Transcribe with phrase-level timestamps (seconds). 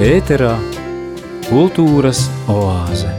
[0.00, 0.54] Ēterā
[1.44, 3.10] kultūras oāze.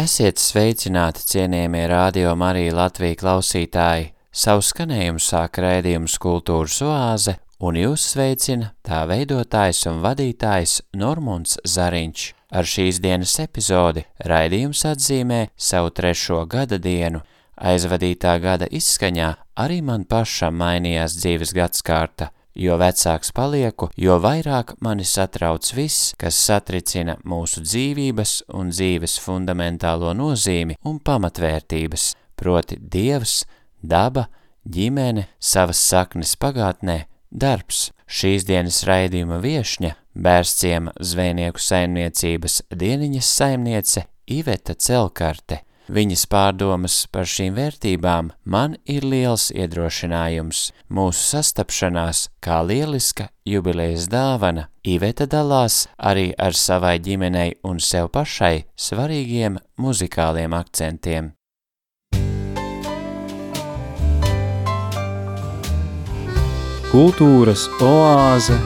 [0.00, 4.06] Esiet sveicināti, cienījamie radio Marija Latvija klausītāji!
[4.32, 12.24] Savu skanējumu sāk raidījums Kultūras oāze, un jūs sveicina tā veidotājs un vadītājs Normunds Zariņš.
[12.56, 17.20] Ar šīs dienas epizodi raidījums atzīmē savu trešo gada dienu.
[17.60, 25.04] Aizvadītā gada izskaņā arī man pašam mainījās dzīves gadskārta– Jo vecāks palieku, jo vairāk mani
[25.06, 33.44] satrauc viss, kas satricina mūsu dzīvības un dzīves fundamentālo nozīmi un pamatvērtības, proti dievs,
[33.78, 34.26] daba,
[34.66, 37.92] ģimene, savas saknes pagātnē, darbs.
[38.08, 45.62] Šīs dienas raidījuma viešņa, bērstiem zvejnieku saimniecības dieniņas saimniece Iveta Celkarte.
[45.88, 50.68] Viņas pārdomas par šīm vērtībām man ir liels iedrošinājums.
[50.92, 58.66] Mūsu sastapšanās kā lieliska jubilejas dāvana Iveta dalās arī ar savai ģimenei un sev pašai
[58.76, 61.32] svarīgiem muzikāliem akcentiem.
[66.88, 68.56] Kultūras oāze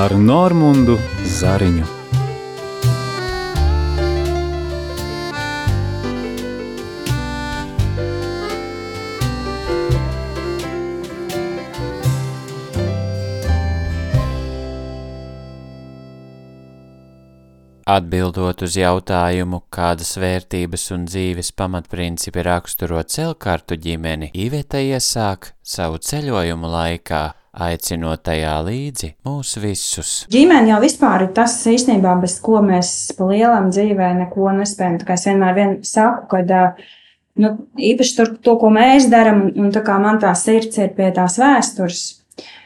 [0.00, 0.96] ar Normundu
[1.40, 1.99] Zariņu.
[17.90, 26.70] Atbildot uz jautājumu, kādas vērtības un dzīves pamatprincipi raksturo celkartu ģimeni, Iveta iesāk savu ceļojumu
[26.70, 27.22] laikā,
[27.66, 30.12] aicinot tajā līdzi mūs visus.
[30.30, 35.00] Ģimene jau vispār ir tas īstenībā, bez ko mēs pa lielam dzīvē neko nespējam.
[35.00, 36.54] Tā kā es vienmēr vien saku, kad
[37.42, 37.56] nu,
[37.90, 41.40] īpaši tur, to, ko mēs darām, un tā kā man tā sirds ir pie tās
[41.42, 42.06] vēstures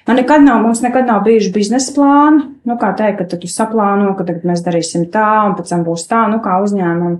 [0.04, 2.42] Man nekad nav, mums nekad nav bijuši biznesa plāni.
[2.68, 6.02] Nu, kā teikt, ka tu saplāno, ka tagad mēs darīsim tā, un pēc tam būs
[6.10, 7.18] tā, nu, kā uzņēmumi.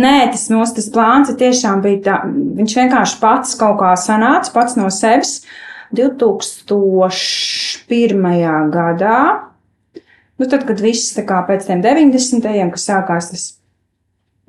[0.00, 2.14] Nē, tas mūsu tas plāns tiešām bija tā,
[2.60, 5.32] viņš vienkārši pats kaut kā sanāca, pats no sevis.
[5.92, 7.12] 2001.
[8.72, 9.18] gadā,
[10.40, 12.72] nu, tad, kad viss tā kā pēc tiem 90.
[12.72, 13.44] kas sākās tas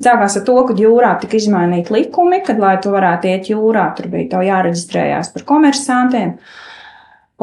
[0.04, 4.10] Sākās ar to, ka jūrā tika izmainīti likumi, kad, lai tu varētu iet jūrā, tur
[4.12, 6.34] bija jāreģistrējās par komersantiem.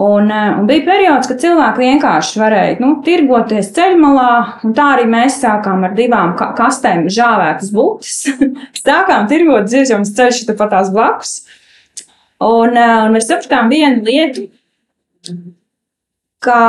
[0.00, 4.30] Un, eh, un bija periods, kad cilvēki vienkārši varēja nu, tirgoties ceļmalā,
[4.64, 8.22] un tā arī mēs sākām ar divām kastēm žāvētas būtis.
[8.86, 11.34] sākām tirgot dziesmas ceļš tepat tās blakus.
[12.40, 14.46] Un, eh, un mēs sapratām vienu lietu,
[16.40, 16.62] ka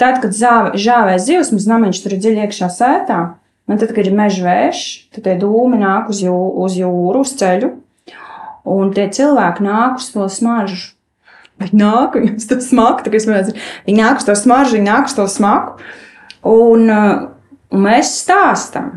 [0.00, 3.20] tad, kad zāve, žāvē zivs, mums namiņš tur ir dziļi iekšā sētā,
[3.68, 7.36] un tad, kad ir meža vējš, tad tie dūmi nāk uz, jū, uz jūru, uz
[7.36, 7.74] ceļu,
[8.64, 10.93] un tie cilvēki nāk uz to smaržu.
[11.62, 13.52] Viņi nāk uz to smaku, tā, mēs,
[13.86, 15.78] viņi nāk uz to smaržu, viņi nāk uz to smaku.
[16.50, 17.12] Un, uh,
[17.72, 18.90] un mēs stāstām.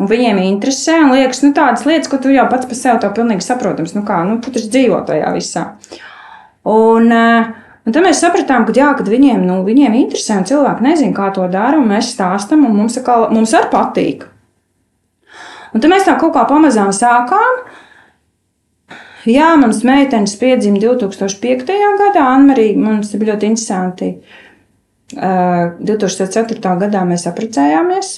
[0.00, 3.10] Un viņiem interesē, un liekas, nu, tādas lietas, ko tu jau pats par sevi to
[3.14, 3.94] pilnīgi saprotams.
[3.96, 5.64] Nu, kā, nu, tu taču dzīvo tajā visā.
[6.70, 7.50] Un, uh,
[7.86, 11.30] un tad mēs sapratām, ka, jā, kad viņiem, nu, viņiem interesē, un cilvēki nezina, kā
[11.36, 14.26] to dara, un mēs stāstām, un mums, kā, mums arī patīk.
[15.70, 17.62] Un tad mēs tā kaut kā pamazām sākām.
[19.28, 21.66] Jā, manas meitenes piedzima 2005.
[22.00, 22.24] gadā.
[22.24, 24.14] Anna-Marija mums bija ļoti interesanti.
[25.12, 26.76] 2004.
[26.80, 28.12] gadā mēs apprecējāmies.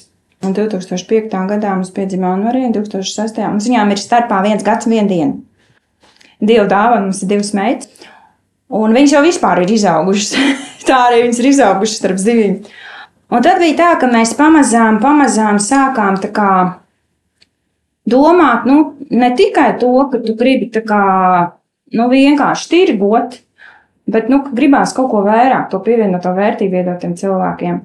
[0.47, 1.35] Un 2005.
[1.51, 3.41] gadā mums piedzima Anna-Marija, un 2006.
[3.49, 5.35] mums viņām ir starpā viens gads, viena diena.
[6.43, 7.91] Divu dāvanu mums ir divas meitas.
[8.73, 10.37] Un viņas jau vispār ir izaugušas.
[10.89, 12.63] tā arī viņas ir izaugušas starp zivīm.
[13.33, 16.53] Un tad bija tā, ka mēs pamazām, pamazām sākām tā kā
[18.09, 21.03] domāt nu, ne tikai to, ka tu gribi kā,
[21.97, 23.39] nu, vienkārši tirgot,
[24.11, 27.81] bet nu, gribās kaut ko vairāk, to pievienoto vērtību iedotiem cilvēkiem.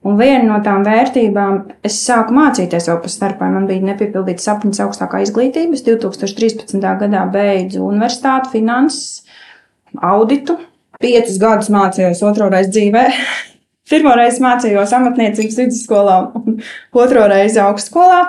[0.00, 3.50] Un viena no tām vērtībām, es sāku mācīties vēl par starpā.
[3.52, 5.82] Man bija nepiepildīts sapnis augstākā izglītības.
[5.84, 6.80] 2013.
[7.02, 9.26] gadā beidzu universitāti, finanses,
[10.00, 10.56] auditu.
[11.00, 13.04] Piecus gadus mācījos otro reizi dzīvē.
[13.92, 16.60] Pirmo reizi mācījos amatniecības vidusskolā, un
[16.96, 18.24] otro reizi augstskolā.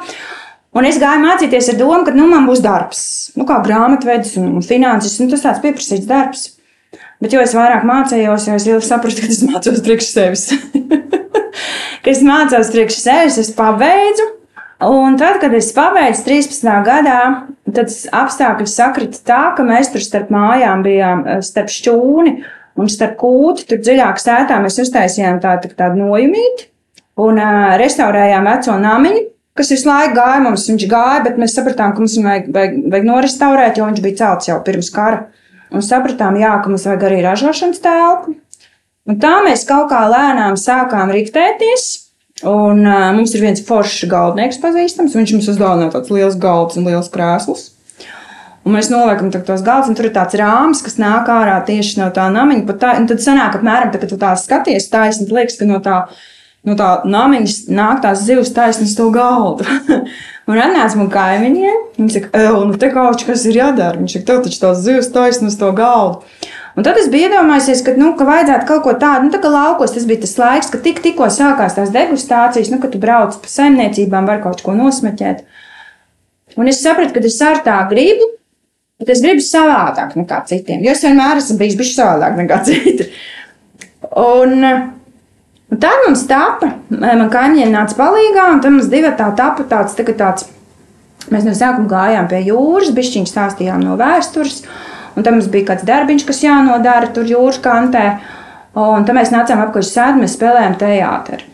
[0.72, 3.04] Un es gāju mācīties ar domu, ka nu, man būs darbs,
[3.36, 6.46] nu, kā grāmatvedis un finanses, un tas tāds pieprasīts darbs.
[7.22, 10.46] Bet, jo es vairāk mācījos, jo es sapratu, ka es mācos priekš sevis.
[12.02, 14.30] ka es mācos priekš sevis, es pabeidzu.
[14.88, 16.72] Un tad, kad es pabeidzu 13.
[16.88, 17.20] gadā,
[17.76, 17.92] tad
[18.24, 22.34] apstākļi sakrita tā, ka mēs tur starp mājām bijām, eh, starp šķūni
[22.80, 26.72] un starp kūti, tur dziļāk sētā mēs uztaisījām tādu, tādu nojumīti
[27.22, 29.26] un uh, restaurējām veco namiņu
[29.58, 30.68] kas visu laiku gāja mums.
[30.70, 34.20] Viņš gāja, bet mēs sapratām, ka mums viņu vajag, vajag, vajag norestaurēt, jo viņš bija
[34.24, 35.26] celts jau pirms kara.
[35.72, 38.36] un sapratām, jā, ka mums vajag arī ražošanas telpu.
[39.10, 41.90] Un tā mēs kaut kā lēnām sākām riktēties.
[42.42, 45.16] Un, uh, mums ir viens foršs galdnieks pazīstams.
[45.18, 47.70] Viņš mums uzdāvināja tāds liels galds un liels krēsls.
[48.62, 52.12] Un mēs noliekam tos galdus, un tur ir tāds rāmis, kas nāk ārā tieši no
[52.14, 52.76] tā namiņa.
[52.82, 56.04] Tā, tad sanāk, apmēram, tā, kad tu tā skaties, taisni, liekas, ka no tā,
[56.68, 59.66] no tā namiņas nāk tās zivs taisnas to galdu.
[60.52, 64.00] un atnāca man kaimiņiem, viņi saka, nu te kaut kas ir jādara.
[64.00, 66.26] Viņš saka, tev taču tās zivs taisnas to galdu.
[66.78, 69.50] Un tad es biju iedomājies, ka, nu, ka vajadzētu kaut ko tādu, nu, tā kā
[69.52, 73.36] laukos tas bija tas laiks, kad tik, tikko sākās tās degustācijas, nu, kad tu brauc
[73.44, 75.44] pa saimniecībām, var kaut ko nosmeķēt.
[76.60, 78.30] Un es sapratu, ka es ar tā gribu,
[79.02, 80.80] bet es gribu savādāk nekā citiem.
[80.86, 83.10] Jo es vienmēr esmu bijis bijis savādāk nekā citi.
[84.22, 84.64] Un,
[85.72, 89.96] un tā mums tapa, man kaimiņiem nāca palīgā, un tam mums divi tā tapa tāds,
[89.98, 90.50] tā, tāds.
[91.32, 94.64] Mēs no sākuma gājām pie jūras, bišķiņš stāstījām no vēstures.
[95.16, 98.06] Un tam mums bija kāds darbiņš, kas jānodara tur jūras kantē.
[98.80, 101.46] Un tad mēs nācām apkārt sēdi, mēs spēlējām teātri.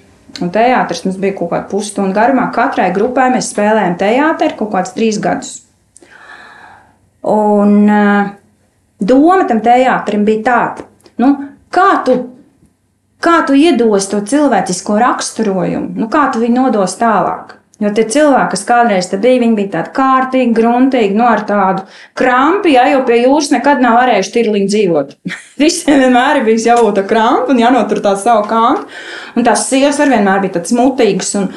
[0.41, 2.47] Un teātris mums bija kaut kāda pusstunda garumā.
[2.53, 5.53] Katrai grupai mēs spēlējām teātri kaut kādus trīs gadus.
[7.27, 8.29] Un uh,
[8.99, 10.85] doma tam teātrim bija tāda,
[11.19, 11.33] nu,
[11.73, 12.19] kā tu,
[13.23, 17.57] kā tu iedos to cilvēcisko raksturojumu, nu, kā tu viņu nodos tālāk.
[17.77, 21.83] Jo tie cilvēki, kas kādreiz bija, viņi bija tādi kārtīgi, gruntīgi, no nu, ar tādu
[22.17, 25.11] krampi, ja jau pie jūras nekad nav varējuši tirliņi dzīvot.
[25.61, 28.87] Visiem vienmēr bijis jābūt krampi un jānotur tādu savu kantu.
[29.37, 31.51] Un tās sievas var vienmēr bija tādas mutīgas un,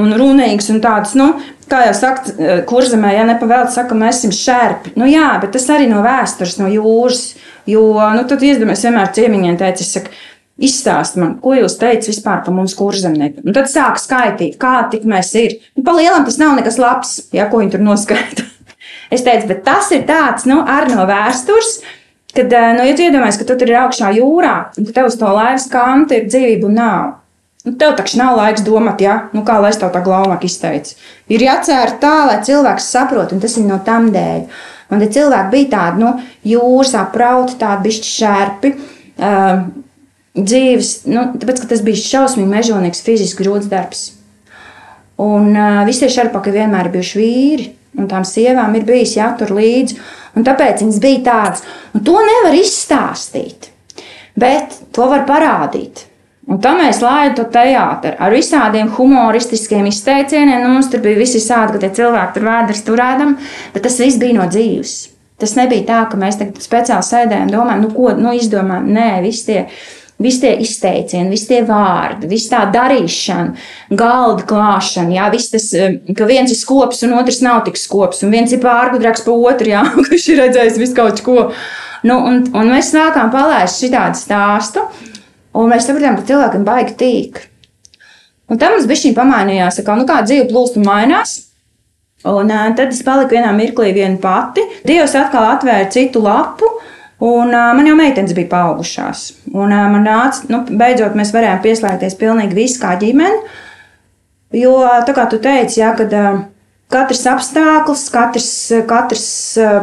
[0.00, 1.28] un runīgas un tādas, nu,
[1.68, 2.32] kā jau saka,
[2.70, 4.94] kurzemē, ja nepavēlta, saka, mēs esam šērpi.
[4.96, 7.34] Nu jā, bet tas arī no vēstures, no jūras.
[7.66, 7.82] Jo,
[8.14, 10.12] nu, tad iedomājieties, vienmēr ciemiņiem teicis, saka,
[10.56, 13.44] Izstāst man, ko jūs teicat vispār par mums kurzemniekiem.
[13.44, 15.58] Un tad sāk skaitīt, kā tik mēs ir.
[15.76, 18.46] Nu, pa lielam tas nav nekas labs, ja ko viņi tur noskaita.
[19.14, 21.76] es teicu, bet tas ir tāds, nu, ar no vēstures.
[22.32, 25.28] Kad, eh, nu, ja iedomājies, ka tu tur ir augšā jūrā, un tev uz to
[25.28, 27.14] laivas kantu ir dzīvība un nav.
[27.66, 29.26] Nu, tev taču nav laiks domāt, ja?
[29.36, 30.96] nu, kā lai es tev tā glaunāk izteicu.
[31.32, 34.44] Ir jācer tā, lai cilvēks saprot, un tas ir no tam dēļ.
[34.94, 36.12] Un tie cilvēki bija tādi, nu,
[36.46, 38.70] jūras aprauti, tādi bišķi šērpi.
[39.16, 39.66] Uh,
[40.36, 44.10] dzīves, nu, tāpēc, ka tas bija šausmīgi mežonīgs fizisks grūts darbs.
[45.22, 49.96] Un uh, visi šarpaki vienmēr bijuši vīri, un tām sievām ir bijis jātur līdzi,
[50.36, 51.64] un tāpēc viņas bija tādas,
[51.96, 53.70] un to nevar izstāstīt,
[54.36, 56.04] bet to var parādīt.
[56.46, 60.60] Un tā mēs laidām to teātri ar visādiem humoristiskiem izteicieniem.
[60.62, 63.34] Nu, mums tur bija visi tādi, ka tie cilvēki tur vēders turēdam,
[63.74, 64.94] bet tas viss bija no dzīves.
[65.42, 68.86] Tas nebija tā, ka mēs tagad speciāli sēdējam, domājam, nu, ko nu, izdomājam.
[68.94, 69.58] Nē, visi tie
[70.16, 73.66] Visi tie izteicieni, visi tie vārdi, visa tā darīšana,
[74.00, 78.22] galda klāšana, jā, viss tas, eh, ka viens ir skops un otrs nav tik skops,
[78.24, 81.50] un viens ir pārgudrāks par otru, jā, kurš ir redzējis visu kaut ko.
[82.06, 84.86] Nu, un, un mēs sākām palaist šitādu stāstu,
[85.52, 87.42] un mēs sapratām, ka cilvēkam baigi tīk.
[88.48, 91.42] Un tam mums bija pamainījās, ka nu, kā dzīve plūst un mainās.
[92.26, 94.64] Un, uh, tad es paliku vienā mirklī viena pati.
[94.86, 96.68] Dievs atkal atvēra citu lapu,
[97.16, 99.28] Un, uh, man jau meitenes bija paaugušās.
[99.54, 103.38] Un, uh, man nāca, nu, beidzot, mēs varējām pieslēgties pilnīgi visi kā ģimene.
[104.56, 104.76] Jo,
[105.08, 106.42] tā kā tu teici, jā, kad uh,
[106.92, 108.50] katrs apstākļus, katrs,
[108.88, 109.28] katrs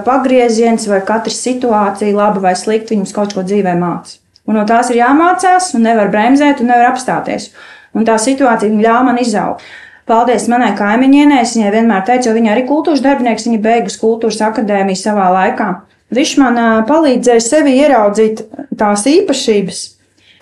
[0.06, 4.22] pagrieziens vai katra situācija, laba vai slikta, viņus kaut ko dzīvē mācīja.
[4.48, 7.50] Un no tās ir jāmācās, un nevar bremzēt, un nevar apstāties.
[7.96, 9.64] Un tā situācija ļāva man izaugt.
[10.10, 11.46] Paldies manai kaimiņienei.
[11.48, 15.70] Viņai vienmēr teicu, jo viņa arī kultūras darbinieks, viņa beigus kultūras akadēmiju savā laikā.
[16.14, 18.44] Viņš man palīdzēja sevi ieraudzīt
[18.80, 19.82] tās īpašības,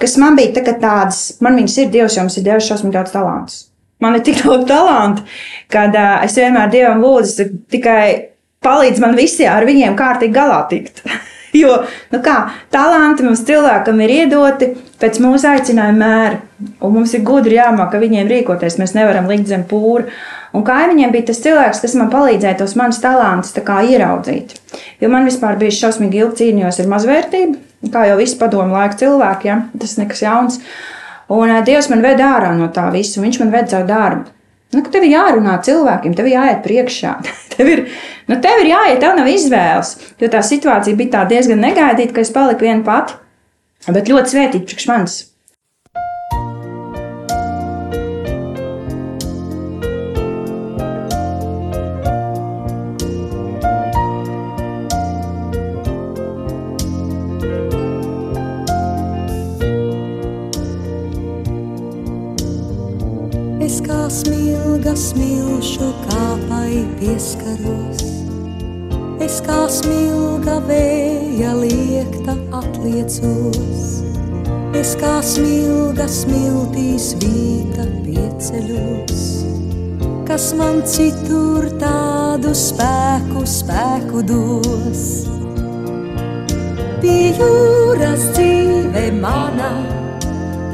[0.01, 3.13] kas man bija tā, tādas, man viņas ir Dievs, jo mums ir devis šausmīgi daudz
[3.15, 3.59] talantus.
[4.01, 5.25] Man ir tik daudz talantu,
[5.71, 8.03] ka uh, es vienmēr Dievam lūdzu, tikai
[8.65, 11.03] palīdz man visiem ar viņiem kārtīgi galā tikt.
[11.61, 11.77] jo
[12.11, 12.37] nu kā,
[12.73, 16.41] talanti mums cilvēkam ir iedoti pēc mūsu aicinājuma mēra,
[16.81, 18.77] un mums ir gudri jāmāk, viņiem rīkoties.
[18.81, 20.09] Mēs nevaram likt zem pūra.
[20.51, 24.57] Un kaimiņiem bija tas cilvēks, kas man palīdzēja tos manus talantus ieraudzīt.
[24.99, 27.55] Jo man vispār bija šausmīgi ilgi cīnījos ar mazvērtību,
[27.93, 29.61] kā jau visi padomu laika cilvēki, ja?
[29.79, 30.59] tas nekas jauns.
[31.31, 34.40] Un uh, Dievs man veda ārā no tā visa, Viņš man veda savu darbu.
[34.71, 37.15] Nu, tev ir jārunā cilvēkiem, tev ir jāiet priekšā.
[37.55, 37.81] tev, ir,
[38.31, 39.97] nu, tev ir jāiet, tev nav izvēles.
[40.21, 43.17] Jo tā situācija bija diezgan negaidīta, ka es paliku viena pati.
[43.89, 45.17] Bet ļoti svētīta priekš manis.
[64.11, 68.01] Smilga smilšu kāpai pieskaros.
[69.23, 74.01] Es kā smilga vēja līnija atliecos.
[74.75, 79.23] Es kā smilga smiltīs vīta pieceļos,
[80.27, 85.05] kas man citur tādu spēku, spēku dos.
[87.01, 90.00] Pie jūras dzīve mana,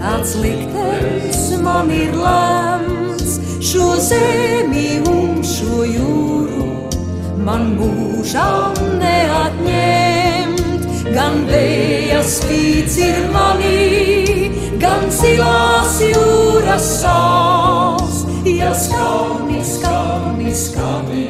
[0.08, 3.38] tāds liktenis man ir lemts,
[3.70, 6.68] šo zemi un šo jūru.
[7.48, 10.64] Man mūžām neatņemt.
[11.12, 21.28] Gan vēja spīts ir manī, gan zilās jūras sāls, ja skani, skani, skani,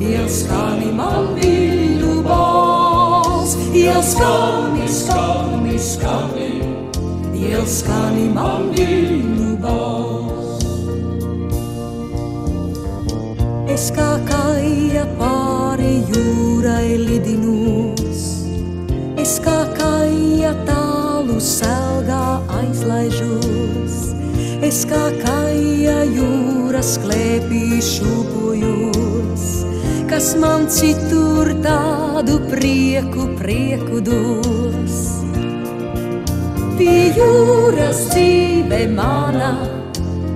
[0.00, 6.63] ja skani man viļņu balss, ja skani, skani, skani, skani
[8.34, 10.64] man viļņu balss.
[13.74, 18.22] Es kā kāja pāri jūrai lidinos,
[19.18, 23.98] es kā kāja tālu selgā aizlaižos,
[24.62, 29.46] es kā kāja jūras klēpī šūpojos,
[30.08, 34.53] kas man citur tādu prieku, prieku dos.
[37.64, 39.54] Dzīve mana,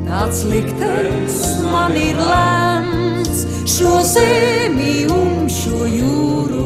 [0.06, 1.36] tāds liktenis
[1.68, 6.64] man ir lemts, šo zemi un šo jūru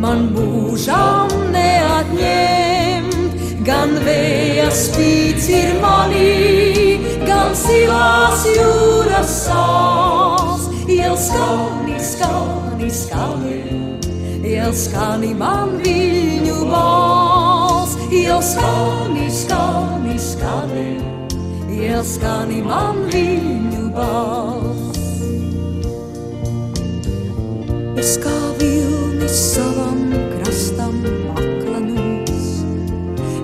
[0.00, 3.36] man mūžām neatņemt.
[3.68, 6.98] Gan vēja spīts ir manī,
[7.28, 13.60] gan silās jūras sāls, iel skani, skani, skani,
[14.40, 17.63] iel skani man viņu balss,
[18.14, 20.90] iel skani, skani, skani,
[21.74, 25.00] iel skani man viņu balss.
[28.04, 30.02] Es kā vilnis savam
[30.34, 30.98] krastam
[31.32, 32.50] aklanos,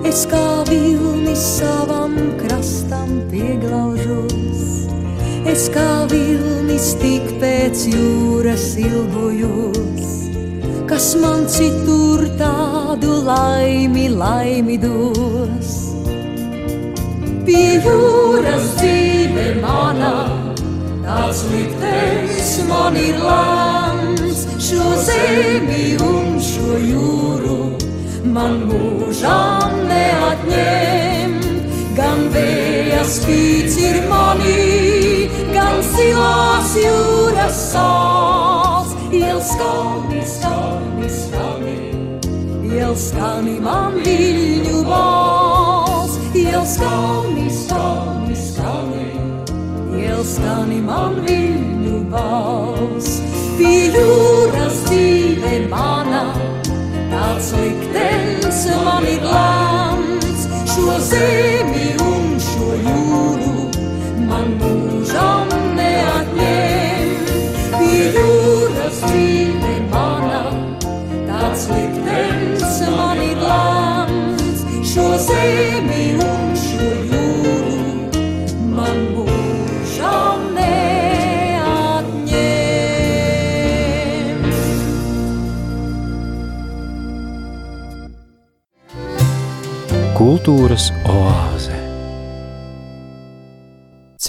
[0.05, 2.13] es kā vilnis savam
[2.43, 4.61] krastam pieglaužos,
[5.49, 10.20] es kā vilnis tik pēc jūras ilgojos,
[10.91, 15.69] kas man citur tādu laimi, laimi dos.
[17.47, 20.11] Pie jūras dzīve manā,
[21.05, 27.59] tāds liktenis man ir lēms, šo zemi un šo jūru
[28.35, 31.37] man mūžām neatņem.
[31.95, 40.60] Gan vēja spīts ir manī, gan silās jūras sāls, iel skani, skani, skani,
[42.91, 49.05] iel skani man viļņu balss, iel skani, skani, skani.
[49.95, 53.21] Iel skani man viņu balss,
[53.55, 56.25] pie jūras dzīve mana,
[57.13, 63.69] tāds liktenis man ir lēmts, šo zemi un šo jūru
[64.27, 67.15] man mūžam neatņem.
[67.77, 70.60] Pie jūras dzīve mana,
[71.61, 77.77] tāds liktenis man ir lēmts, šo zemi un šo jūru
[78.75, 81.61] man mūžam neatņem.
[90.17, 91.50] Kultūras oāze.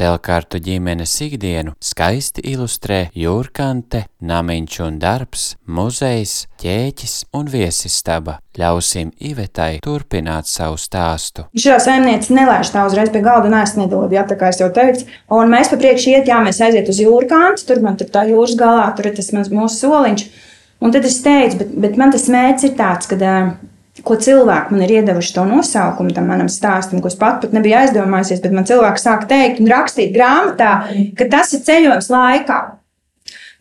[0.02, 8.40] Celkārtu ģimenes ikdienu skaisti ilustrē jūrkante, namiņš un darbs, muzejs, ķēķis un viesistaba.
[8.58, 11.46] Ļausim Ivetai turpināt savu stāstu.
[11.54, 14.72] Šajā saimniecībā nelaiž tā uzreiz pie galda, un es nedodu, ja tā kā es jau
[14.74, 15.06] teicu.
[15.38, 18.58] Un mēs pa priekšu iet, jā, mēs aiziet uz jūrkāntu, tur man tur tā jūras
[18.58, 20.26] galā, tur ir tas mans mūsu soliņš.
[20.82, 23.20] Un tad es teicu, bet, bet man tas mērķis ir tāds, ka,
[24.06, 27.78] ko cilvēki man ir iedevuši to nosaukumu tam manam stāstam, ko es pat, pat nebiju
[27.80, 30.76] aizdomājusies, bet man cilvēki sāk teikt un rakstīt grāmatā,
[31.18, 32.60] ka tas ir ceļojums laikā.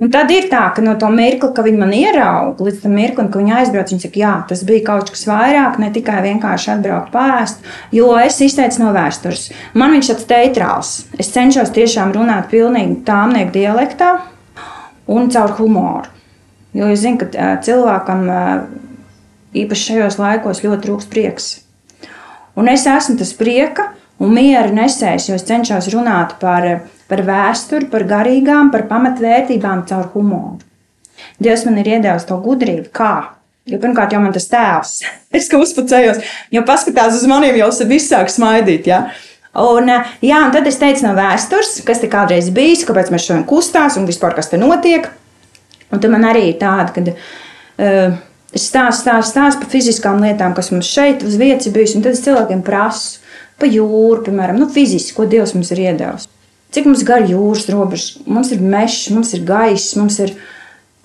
[0.02, 3.28] Un tad ir tā, ka no tā mirkli, kad viņi man ierauga, līdz tam mirklim,
[3.30, 7.12] kad viņi aizbrauc, viņi saka, jā, tas bija kaut kas vairāk, ne tikai vienkārši atbraukt
[7.14, 7.62] pāriest,
[7.94, 9.52] jo es izteicu no vēstures.
[9.78, 10.96] Man viņš tāds teitrāls.
[11.22, 14.16] Es cenšos tiešām runāt pilnīgi tāmnieku dialektā
[15.06, 16.10] un caur humoru.
[16.74, 18.26] Jo es zinu, ka cilvēkam
[19.58, 21.50] īpaši šajos laikos ļoti trūks prieks.
[22.60, 23.91] Un es esmu tas prieka
[24.22, 26.67] un miera nesējs, jo es cenšos runāt par,
[27.10, 30.60] par vēsturi, par garīgām, par pamatvērtībām caur humoru.
[31.41, 33.13] Dievs man ir iedevis to gudrību, kā.
[33.70, 34.96] Jo pirmkārt, jau man tas tēls,
[35.38, 38.89] es kā uzpacējos, jo paskatās uz maniem, jau viss sāk smaidīt.
[38.89, 39.03] Ja?
[39.62, 39.89] Un,
[40.24, 44.00] jā, un tad es teicu no vēstures, kas te kādreiz bijis, kāpēc mēs šodien kustās
[44.00, 45.10] un vispār kas te notiek.
[45.91, 48.20] Un tad man arī ir tāda, ka uh,
[48.51, 52.17] Es stāstu, stāstu, stāstu par fiziskām lietām, kas mums šeit uz vietas ir bijusi, tad
[52.17, 53.22] es cilvēkiem prasu
[53.62, 56.27] par jūru, piemēram, nu, fiziski, ko Dievs mums ir iedevis.
[56.72, 60.34] Cik mums ir gara jūras robežas, mums ir mežs, mums ir gaiss, mums ir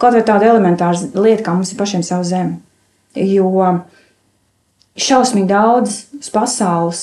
[0.00, 2.58] kaut vai tāda elementāra lieta, kā mums ir pašiem savu zemi.
[3.16, 3.50] Jo
[4.96, 5.96] šausmīgi daudz
[6.32, 7.00] pasaules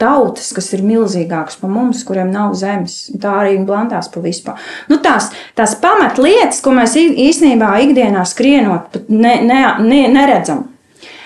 [0.00, 3.08] tautas, kas ir milzīgākas par mums, kuriem nav zemes.
[3.20, 4.60] Tā arī blandās pa vispār.
[4.90, 10.66] Nu, tās, tās pamatlietas, ko mēs īstenībā ikdienā skrienot, ne, ne, ne, neredzam.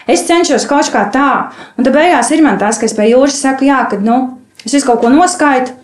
[0.06, 1.30] Es cenšos kaut kā tā,
[1.78, 4.18] un tad beigās ir man tas, ka es pie jūras saku, jā, ka nu,
[4.64, 5.80] es kaut ko noskaitu.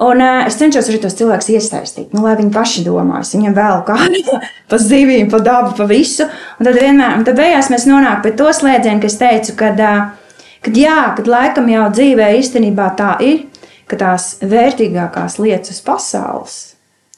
[0.00, 3.34] Un uh, es cenšos arī tos cilvēkus iesaistīt, nu, lai viņi paši domās.
[3.36, 4.38] Viņam vēl kāda
[4.70, 6.24] par zivīm, par dabu, par visu.
[6.56, 10.48] Un tad vienmēr, un tad beigās mēs nonākam pie to slēdzienu, kas teicu, kad, uh,
[10.64, 13.44] kad jā, kad laikam jau dzīvē īstenībā tā ir,
[13.90, 16.58] ka tās vērtīgākās lietas pasaules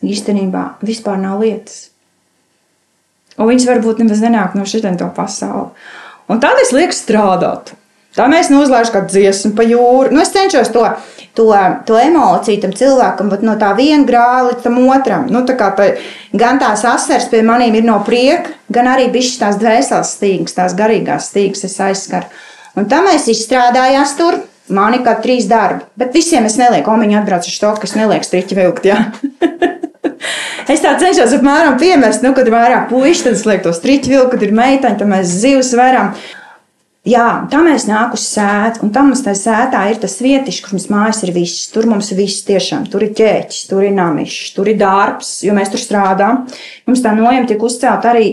[0.03, 1.93] īstenībā vispār nav lietas.
[3.39, 5.71] Un viņas varbūt nemaz nenāk no šitiem to pasauli.
[6.31, 7.73] Un tad es lieku strādāt.
[8.12, 10.12] Tā mēs nozlaižam kādu dziesmu pa jūru.
[10.12, 10.85] Nu, es cenšos to
[11.35, 11.49] to,
[11.87, 15.26] to emociju tam cilvēkam, bet no tā viena grāla līdz tam otram.
[15.33, 15.88] Nu, tā tā,
[16.37, 20.76] gan tās asaras pie maniem ir no prieka, gan arī bišķi tās dvēseles stīgas, tās
[20.76, 22.28] garīgās stīgas es aizskaru.
[22.76, 24.42] Un tā mēs izstrādājām tur.
[24.73, 26.92] Man ir kā trīs darbi, bet visiem es nelieku.
[26.95, 28.87] Omiņa atbrauc uz to, kas neliek striķi vilkt.
[30.71, 34.12] Es tā cenšos apmēram piemest, nu, kad ir vairāk puikas, tad es lieku to striķi
[34.12, 36.14] vilku, kad ir meitaņa, tad mēs zivs varam.
[37.03, 40.77] Jā, tā mēs nākam uz sētu, un tam mums tā sētā ir tas vietiņš, kur
[40.77, 41.65] mums mājas ir viss.
[41.75, 45.73] Tur mums viss tiešām, tur ir ķēķis, tur ir namišs, tur ir darbs, jo mēs
[45.73, 46.45] tur strādājam.
[46.87, 48.29] Mums tā nojama tiek uzcelt arī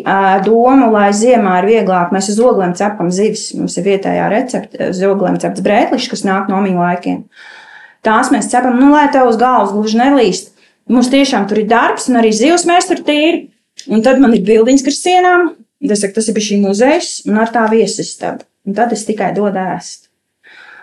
[0.46, 2.14] doma, lai ziemā ir vieglāk.
[2.14, 6.52] Mēs uz ogliem cepam zivis, mums ir vietējā recepte, uz ogliem cepts brētlišs, kas nāk
[6.54, 7.24] no viņa laikiem.
[8.06, 10.54] Tās mēs cepam, nu, lai tev uz galvas gluži nelīst.
[10.94, 13.48] Mums tiešām tur ir darbs, un arī zivs mēs tur tīri.
[13.90, 15.50] Un tad man ir bildiņas, kas sienām.
[15.90, 19.60] Tas, tas ir bijis šī muzejs un ar tā viesistabu un tad es tikai dodu
[19.60, 20.08] ēst.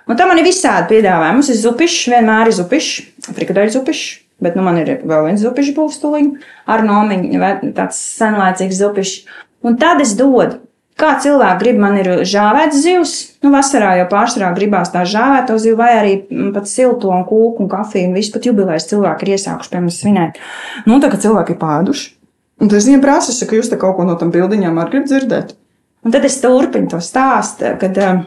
[0.07, 1.41] Un tam man ir visādi piedāvājumi.
[1.41, 2.93] Mums ir zupišs, vienmēr ir zupišs,
[3.35, 4.05] frikadeļu zupišs,
[4.43, 7.41] bet nu man ir vēl viens zupišs būstuliņš ar nomiņu,
[7.75, 9.19] tāds senlaicīgs zupišs.
[9.67, 10.63] Un tad es dodu.
[10.97, 13.17] Kā cilvēki grib, man ir žāvēts zivs.
[13.45, 16.15] Nu, vasarā jau pārsvarā gribās tā žāvēto zivu, vai arī
[16.55, 18.09] pat silto un kūku un kafiju.
[18.09, 20.41] Un viss pat jubilejas cilvēki ir iesākuši pie mums svinēt.
[20.89, 22.09] Nu, tā kā cilvēki ir pāduši.
[22.65, 25.53] Un tas viņiem prasa, ka jūs te kaut ko no tam bildiņām arī gribat dzirdēt.
[26.07, 28.25] Un tad es turpinu to stāstu, kad, um,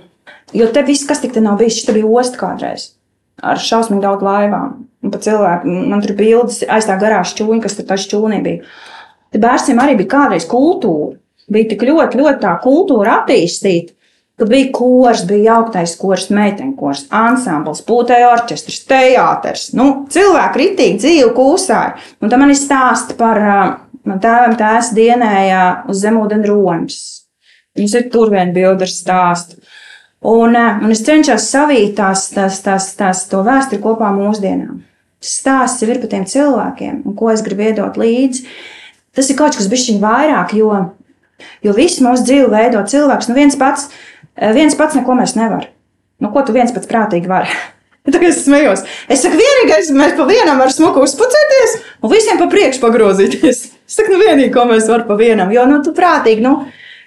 [0.51, 2.89] jo te viss, kas tik te nav bijis, šī bija osta kādreiz
[3.39, 4.71] ar šausmīgi daudz laivām.
[4.99, 8.41] Un pat cilvēki, man tur bija bildes aiz tā garā šķūņa, kas tur tā šķūnī
[8.43, 8.65] bija.
[9.31, 11.15] Te bērniem arī bija kādreiz kultūra.
[11.49, 13.95] Bija tik ļoti, ļoti tā kultūra attīstīta.
[14.39, 19.65] Kad bija kurs, bija jauktais kurs, meiteņu kurs, ansambls, pūtēja orķestris, teātris.
[19.75, 21.97] Nu, cilvēki ritīgi dzīvi kūsāja.
[22.23, 23.73] Un tam man ir stāsti par uh,
[24.07, 26.99] man tēvam tēs dienējā uz zemūdens roņus.
[27.79, 29.59] Viņas ir tur viena bilde ar stāstu.
[30.19, 34.81] Un, eh, un es cenšos savīt tās, tās, tās, tās to vēsturi kopā mūsdienām.
[35.23, 38.43] Stāsts jau ir par tiem cilvēkiem, un ko es gribu iedot līdzi.
[39.15, 40.69] Tas ir kaut kas bišķiņ vairāk, jo,
[41.63, 43.29] jo visu mūsu dzīvi veido cilvēks.
[43.31, 43.89] Nu viens pats,
[44.35, 45.67] eh, viens pats neko mēs nevar.
[46.19, 47.47] Nu, ko tu viens pats prātīgi vari?
[48.11, 48.83] Tagad es smējos.
[49.07, 53.63] Es saku, vienīgais, mēs pa vienam varam smuku uzpucēties un visiem pa priekšu pagrozīties.
[53.71, 56.57] Es saku, nu vienīgi, ko mēs varam pa vienam, jo, nu, tu prātīgi, nu,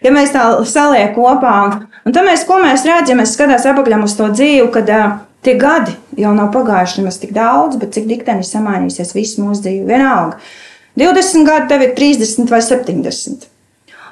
[0.02, 1.58] ja mēs tā saliekam kopā,
[2.06, 5.14] un tad mēs, ko mēs redzam, ja mēs skatāmies apakšā uz to dzīvi, kad uh,
[5.46, 9.86] tie gadi jau nav pagājuši nemaz tik daudz, bet cik diktenis samainīsies viss mūsu dzīve.
[9.88, 10.38] Vienalga,
[11.00, 13.48] 20 gadi, tev ir 30 vai 70.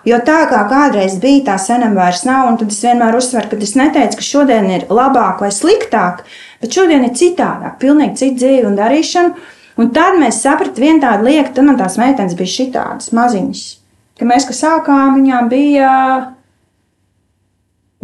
[0.09, 3.59] Jo tā kā kādreiz bija, tā senam vairs nav, un tad es vienmēr uzsveru, ka
[3.61, 6.23] es neteicu, ka šodien ir labāk vai sliktāk,
[6.63, 9.51] bet šodien ir citādāk, pilnīgi cita dzīve un darīšana.
[9.81, 13.80] Un tad mēs sapratām, viena tāda lieta, tad man tās meitenes bija šitādas maziņas
[14.21, 15.91] ka mēs, kad sākām, viņām bija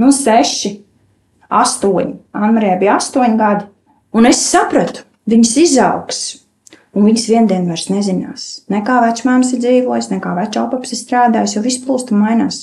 [0.00, 0.72] nu, seši,
[1.52, 2.16] astoņi.
[2.37, 3.68] Anmarijai bija astoņi gadi.
[4.16, 6.24] Un es sapratu, viņas izaugs.
[6.96, 11.00] Un viņas vienā dienā vairs nezinās, ne kā vecmāmas ir dzīvojis, ne kā vecāpaps ir
[11.02, 12.62] strādājis, jo viss plūst un mainās.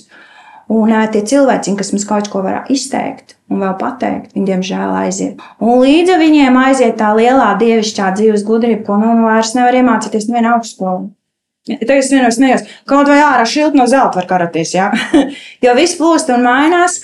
[0.74, 5.44] Un tie cilvēki, kas mums kaut ko var izteikt un vēl pateikt, viņi diemžēl aiziet.
[5.62, 10.56] Un līdzi viņiem aiziet tā lielā dievišķā dzīves gudrība, ko nu vairs nevar iemācīties nevienā
[10.58, 11.12] augstskolā.
[11.64, 14.90] Tagad es vienos smējos, kaut vai ārā šilti no zelta var karaties, jā.
[15.64, 17.00] jo viss plūst un mainās.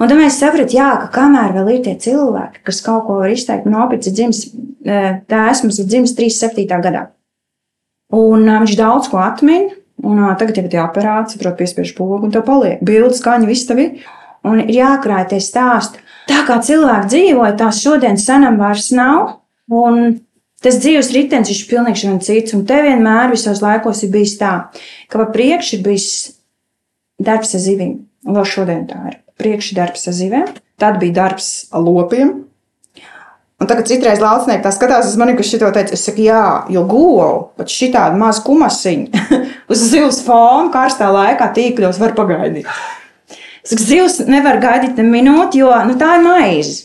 [0.00, 3.68] Un tad mēs sapratām, ka kamēr vēl ir tie cilvēki, kas kaut ko var izteikt,
[3.68, 4.40] no apziņas ir dzimis,
[4.80, 6.64] e, tā esmu dzimis 37.
[6.80, 7.02] gadā.
[8.16, 9.68] Un e, viņš daudz ko atmin,
[10.00, 12.80] un e, tagad ir jāparāda, saprot, piespiež pogu, un tā paliek.
[12.80, 14.08] Bildes, skaņa, viss tev ir.
[14.48, 16.00] Un ir jākrāj tie stāsti.
[16.30, 19.36] Tā kā cilvēki dzīvoja, tās šodien senam vairs nav.
[19.68, 20.16] Un
[20.60, 24.52] Tas dzīves ritenis ir pilnīgi cits, un te vienmēr visos laikos ir bijis tā,
[25.08, 26.10] ka pa priekšu ir bijis
[27.20, 27.94] darbs ar zivīm.
[28.28, 29.16] Vēl šodien tā ir.
[29.40, 30.52] Priekšdarbs ar zivīm.
[30.80, 32.34] Tad bija darbs ar lopiem.
[33.60, 35.96] Un tagad citreiz laucinieki tā skatās uz mani, kas šito teica.
[35.96, 37.26] Es saku, jā, jo govu,
[37.60, 39.24] pat šitādu mazu kumasiņu
[39.72, 42.68] uz zivs fona karstā laikā tīkļos var pagaidīt.
[43.64, 46.78] Es saku, zivs nevar gaidīt ne minūti, jo nu, tā ir maize.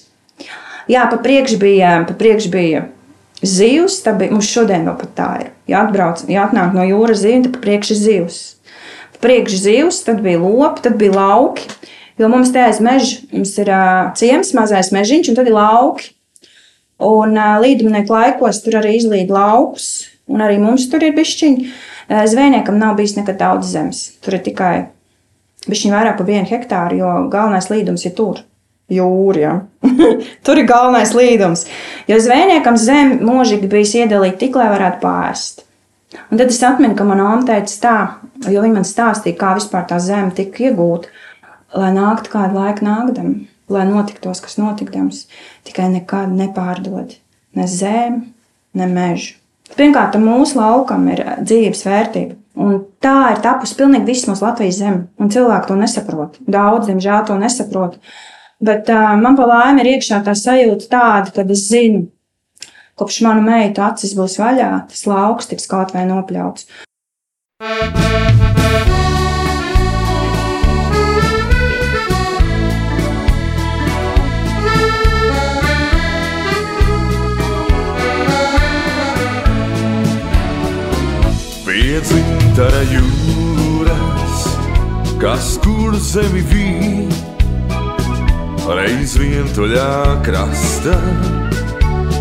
[0.91, 2.89] Jā, pa priekšu bija, pa priekšu bija
[3.49, 5.51] zivs, bija, mums šodien vēl pat tā ir.
[5.69, 8.39] Ja atbrauc, ja atnāk no jūras zivs, tad pa priekšu ir zivs.
[9.15, 11.69] Pa priekšu zivs, tad bija lopi, tad bija lauki.
[12.19, 16.13] Jo mums te aiz meža ir uh, ciems, mazais mežiņš, un tad ir lauki.
[17.03, 21.69] Un uh, līdumnieku laikos tur arī izlīd laukus, un arī mums tur ir bišķiņi.
[22.07, 24.05] Uh, zvejniekam nav bijis nekad daudz zemes.
[24.23, 24.73] Tur ir tikai
[25.67, 28.45] bišķiņi vairāk par vienu hektāru, jo galvenais līdums ir tur.
[28.91, 29.53] Jūra, ja.
[30.45, 31.65] tur ir galvenais līdums.
[32.09, 35.65] Jo zvejniekam zeme mūžīgi bijis iedalīta tik, lai varētu pāriest.
[36.29, 37.97] Un tad es atceros, ka manā māte teica tā,
[38.53, 41.09] jo viņa man stāstīja, kā vispār tā zeme tika iegūta,
[41.75, 43.33] lai nāktu kādu laiku nākdam,
[43.73, 45.25] lai notiktos, kas notikdams,
[45.67, 47.17] tikai nekad nepārdod
[47.55, 48.21] ne zemi,
[48.75, 49.39] ne mežu.
[49.75, 52.35] Pirmkārt, mūsu laukam ir dzīves vērtība.
[52.61, 55.07] Un tā ir tapusi pilnīgi viss mūsu Latvijas zeme.
[55.19, 56.37] Un cilvēki to nesaprot.
[56.45, 57.97] Daudz, diemžēl, to nesaprot.
[58.63, 62.05] Bet uh, man pa laimi ir iekšā tā sajūta tāda, ka es zinu,
[62.95, 66.69] kopš mana meita acis būs vaļā, tas lauks tiks kaut vai nopļauts.
[81.67, 84.49] Piedzimtara jūras,
[85.19, 87.34] kas kur zemi vīd,
[88.73, 90.95] reiz vientuļā krasta,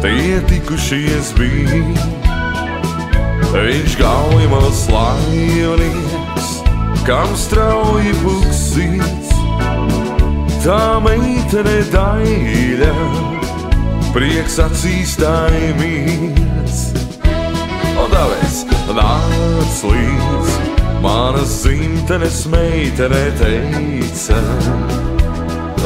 [0.03, 2.11] tie tikušies bija.
[3.55, 6.51] Viņš gaujamals laivnieks,
[7.07, 9.31] kam strauji puksīts,
[10.65, 12.93] tā meitene daļa,
[14.17, 16.83] prieks acīs taimīts.
[17.95, 18.59] Un tāpēc
[18.99, 20.59] nāc līdz
[21.05, 24.43] manas dzimtenes meitene teica,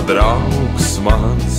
[0.07, 1.59] draugs mans,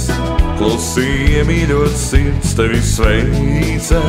[0.59, 4.01] klusīgi mīļot sirds tevi sveica.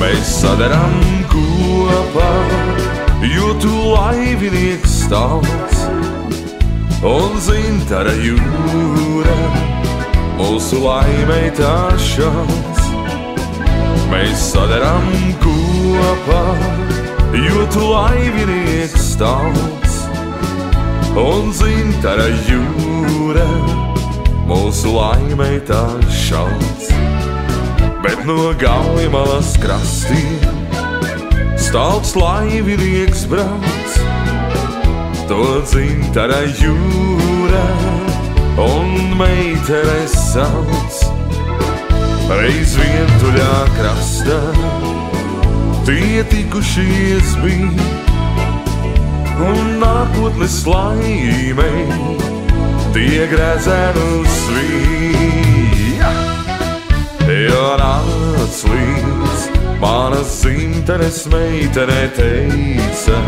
[0.00, 0.96] Mēs sadarām
[1.30, 2.30] kopā,
[3.30, 5.84] jo tu laivinieks stāvs
[7.04, 9.38] un zintara jūra
[10.40, 12.82] mūsu laimei tā šāds.
[14.10, 15.08] Mēs sadarām
[15.42, 16.44] kopā,
[17.38, 19.93] jo tu laivinieks stāvs
[21.20, 23.48] un zintara jūra
[24.48, 25.84] mūsu laimei tā
[26.24, 26.92] šāds
[28.04, 30.54] bet no gaujas krastiem
[31.74, 33.94] stalts laivinieks brauc.
[35.26, 37.64] To dzintara jūra
[38.62, 41.00] un meitene sauc.
[42.28, 44.38] Reiz vientuļā krastā
[45.88, 47.88] tie tikušies bija
[49.42, 51.88] un nākotnes laimei
[52.94, 56.10] tie grēzēnu svīja.
[57.24, 59.46] Jo nāc līdz
[59.82, 63.18] manas dzimtenes meitene teica,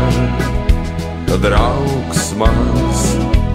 [1.43, 3.03] draugs mans,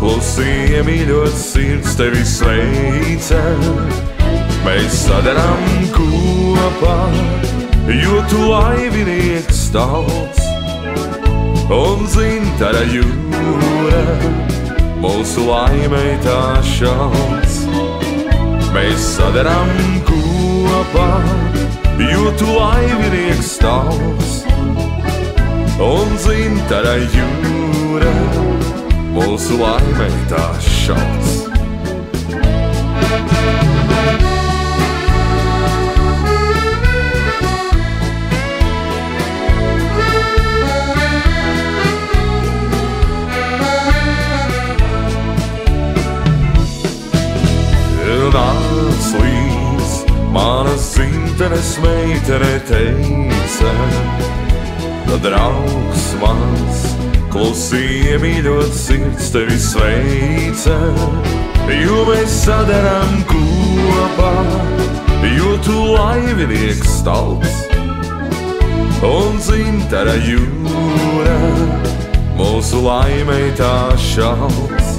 [0.02, 3.40] klusie mīļot sirds tevi sveica.
[4.66, 7.00] Mēs sadarām kopā,
[8.02, 10.41] jo tu laivinieks tauts
[11.72, 14.02] un dzintara jūra
[15.00, 17.62] mūsu laimei tā šauts.
[18.72, 19.72] Mēs sadarām
[20.08, 21.08] kopā,
[22.00, 24.34] jo tu laivinieks stāvs
[25.82, 28.12] un dzintara jūra
[29.16, 31.51] mūsu laimei tā šauts.
[50.32, 53.72] Manas dzimtenes meitene teica,
[55.06, 56.84] tad draugs mans,
[57.32, 60.78] klusie mīļot sirds tevi sveica,
[61.82, 64.32] jo mēs sadarām kopā,
[65.36, 67.62] jo tu laivinieks stalts
[69.02, 71.38] un dzimtara jūra
[72.38, 74.92] mūsu laimei tā šauts.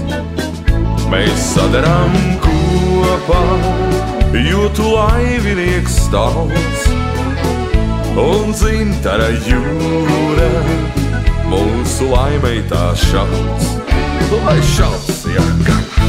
[1.12, 3.44] Mēs sadarām kopā,
[4.34, 6.88] jo tu laivinieks stāvs
[8.18, 10.50] un dzintara jūra
[11.52, 13.76] mūsu laimei tā šauts,
[14.34, 16.03] lai šauts, jā.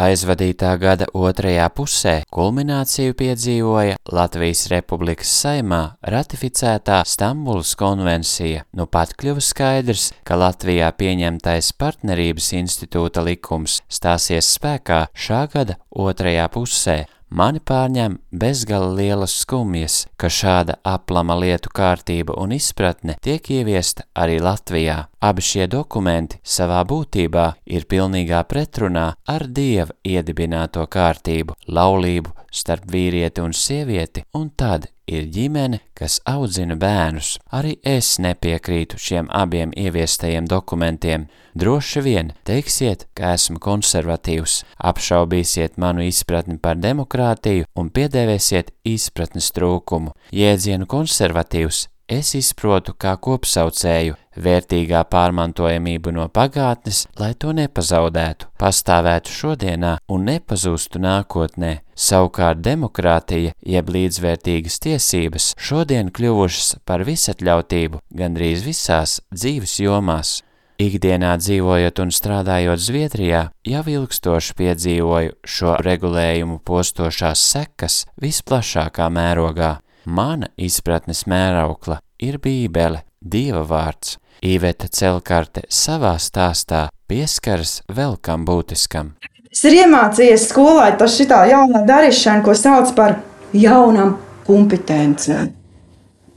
[0.00, 5.80] Aizvadītā gada otrajā pusē kulmināciju piedzīvoja Latvijas Republikas saimā
[6.14, 8.64] ratificētā Stambulas konvencija.
[8.72, 16.48] Nu pat kļuva skaidrs, ka Latvijā pieņemtais partnerības institūta likums stāsies spēkā šā gada otrajā
[16.56, 17.02] pusē.
[17.30, 24.40] Mani pārņem bezgala lielas skumjas, ka šāda aplama lietu kārtība un izpratne tiek ieviesta arī
[24.42, 25.04] Latvijā.
[25.22, 33.46] Abi šie dokumenti savā būtībā ir pilnīgā pretrunā ar Dieva iedibināto kārtību, laulību starp vīrieti
[33.46, 37.34] un sievieti, un tad ir ģimene, kas audzina bērnus.
[37.52, 41.26] Arī es nepiekrītu šiem abiem ieviestajiem dokumentiem.
[41.58, 50.14] Droši vien teiksiet, ka esmu konservatīvs, apšaubīsiet manu izpratni par demokrātiju un piedēvēsiet izpratnes trūkumu.
[50.30, 59.94] Jēdzienu konservatīvs es izprotu kā kopsaucēju, vērtīgā pārmantojamību no pagātnes, lai to nepazaudētu, pastāvētu šodienā
[60.10, 61.78] un nepazustu nākotnē.
[62.00, 70.38] Savukārt demokrātija, jeb līdzvērtīgas tiesības, šodien kļuvušas par visatļautību gandrīz visās dzīves jomās.
[70.80, 79.74] Ikdienā dzīvojot un strādājot Zviedrijā, jau ilgstoši piedzīvoju šo regulējumu postošās sekas visplašākā mērogā.
[80.08, 84.16] Mana izpratnes mēraukla ir Bībele, Dieva vārds.
[84.40, 89.10] Īveta Celkarte savā stāstā pieskaras vēl kam būtiskam.
[89.52, 93.18] Es ir iemācījies skolā tas šitā jaunā darīšana, ko sauc par
[93.52, 94.14] jaunām
[94.46, 95.50] kompetencēm.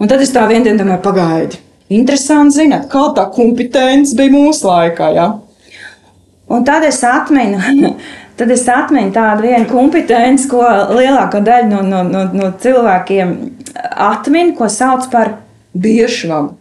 [0.03, 1.59] Un tad es tā vien dienu domāju, pagaidi.
[1.95, 5.07] Interesanti zināt, kā tā kompetence bija mūsu laikā.
[5.15, 5.27] Ja?
[6.51, 7.61] Un tad es atminu,
[8.41, 10.65] tad es atminu tādu vienu kompetenci, ko
[10.97, 13.31] lielākā daļa no, no, no, no cilvēkiem
[14.09, 15.37] atmin, ko sauc par
[15.71, 16.57] biežvagu.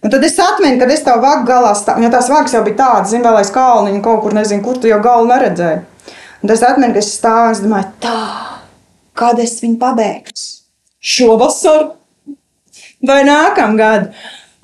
[0.00, 2.78] Un tad es atceros, kad es tev vagu galā stāvu, jo tās vagas jau bija
[2.78, 5.82] tādas, zinu, vēl aiz kalniņa kaut kur, nezinu, kur tu jau galu neredzēji.
[6.40, 8.22] Un es atceros, ka es stāvu un domāju, tā,
[9.20, 10.48] kad es viņu pabeigšu?
[11.00, 11.84] Šovasar
[13.04, 14.10] vai nākamgad.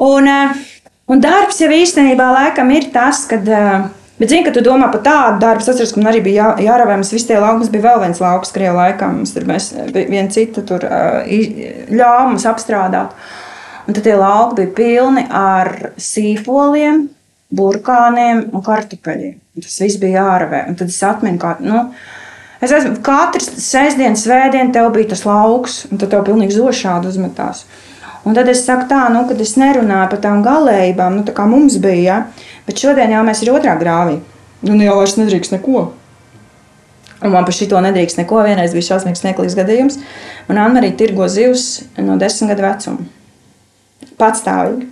[0.05, 0.57] Un, eh,
[1.09, 3.49] un darbs jau īstenībā laikam ir tas, kad.
[3.49, 6.45] Uh, Bet, zini, ka tu domā par tādu darbu, es atceros, ka man arī bija
[6.57, 9.45] jā, jārāvē, mums visi tie lauki, mums bija vēl viens lauks Krievijā laikā, mums tur
[9.45, 13.13] mēs viens citu tur ļāva mums apstrādāt.
[13.87, 15.73] Un tad tie lauki bija pilni ar
[16.03, 17.05] sīpoliem,
[17.57, 19.37] burkāniem un kartupeļiem.
[19.63, 20.65] Tas viss bija jārāvē.
[20.71, 21.85] Un tad es atminu, kā, nu,
[22.61, 27.65] es esmu, katrs sēsdienas, svētdien tev bija tas lauks, un tad tev pilnīgi zošādi uzmetās.
[28.27, 31.47] Un tad es saku tā, nu, kad es nerunāju par tām galējībām, nu, tā kā
[31.47, 34.19] mums bija, ja, Bet šodien jau mēs ir otrā grāvī.
[34.67, 35.85] Nu, nu jau vairs nedrīkst neko.
[37.23, 38.41] Un man par šito nedrīkst neko.
[38.45, 40.01] Vienreiz bija šausmīgs smieklīgs gadījums.
[40.49, 43.07] Man Anna-Marija tirgo zivs no desmit gadu vecuma.
[44.21, 44.89] Patstāvīgi.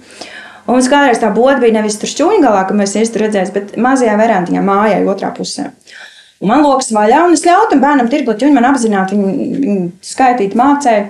[0.64, 4.14] Un mums kādreiz tā būda bija nevis tur šķūņgalā, ka mēs īsti redzējām, bet mazajā
[4.20, 5.70] verantiņā mājā otrā pusē.
[6.40, 9.60] Un man lokas vaļā, un es ļautu tam bērnam tirgot, jo viņi man apzināti viņu,
[9.64, 11.04] viņu skaitīt mācēja.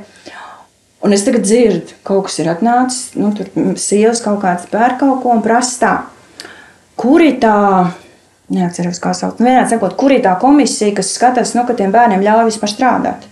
[1.05, 3.50] Un es tagad dzirdu, ka kaut kas ir atnācis, nu, tur
[3.81, 5.94] sievas kaut kāds pērk kaut ko un prasa tā
[6.96, 7.55] kur ir tā,
[8.55, 11.94] neatceros, kā sauc, nu, vienādi sakot, kur ir tā komisija, kas skatās, nu, ka tiem
[11.94, 13.29] bērniem ļauj vispār strādāt.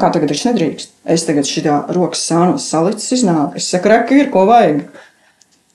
[0.00, 0.92] Nu, kā tagad viņš nedrīkst?
[1.12, 3.58] Es tagad šitā rokas sānos salicis iznāk.
[3.60, 4.86] Es saku, reka ir, ko vajag.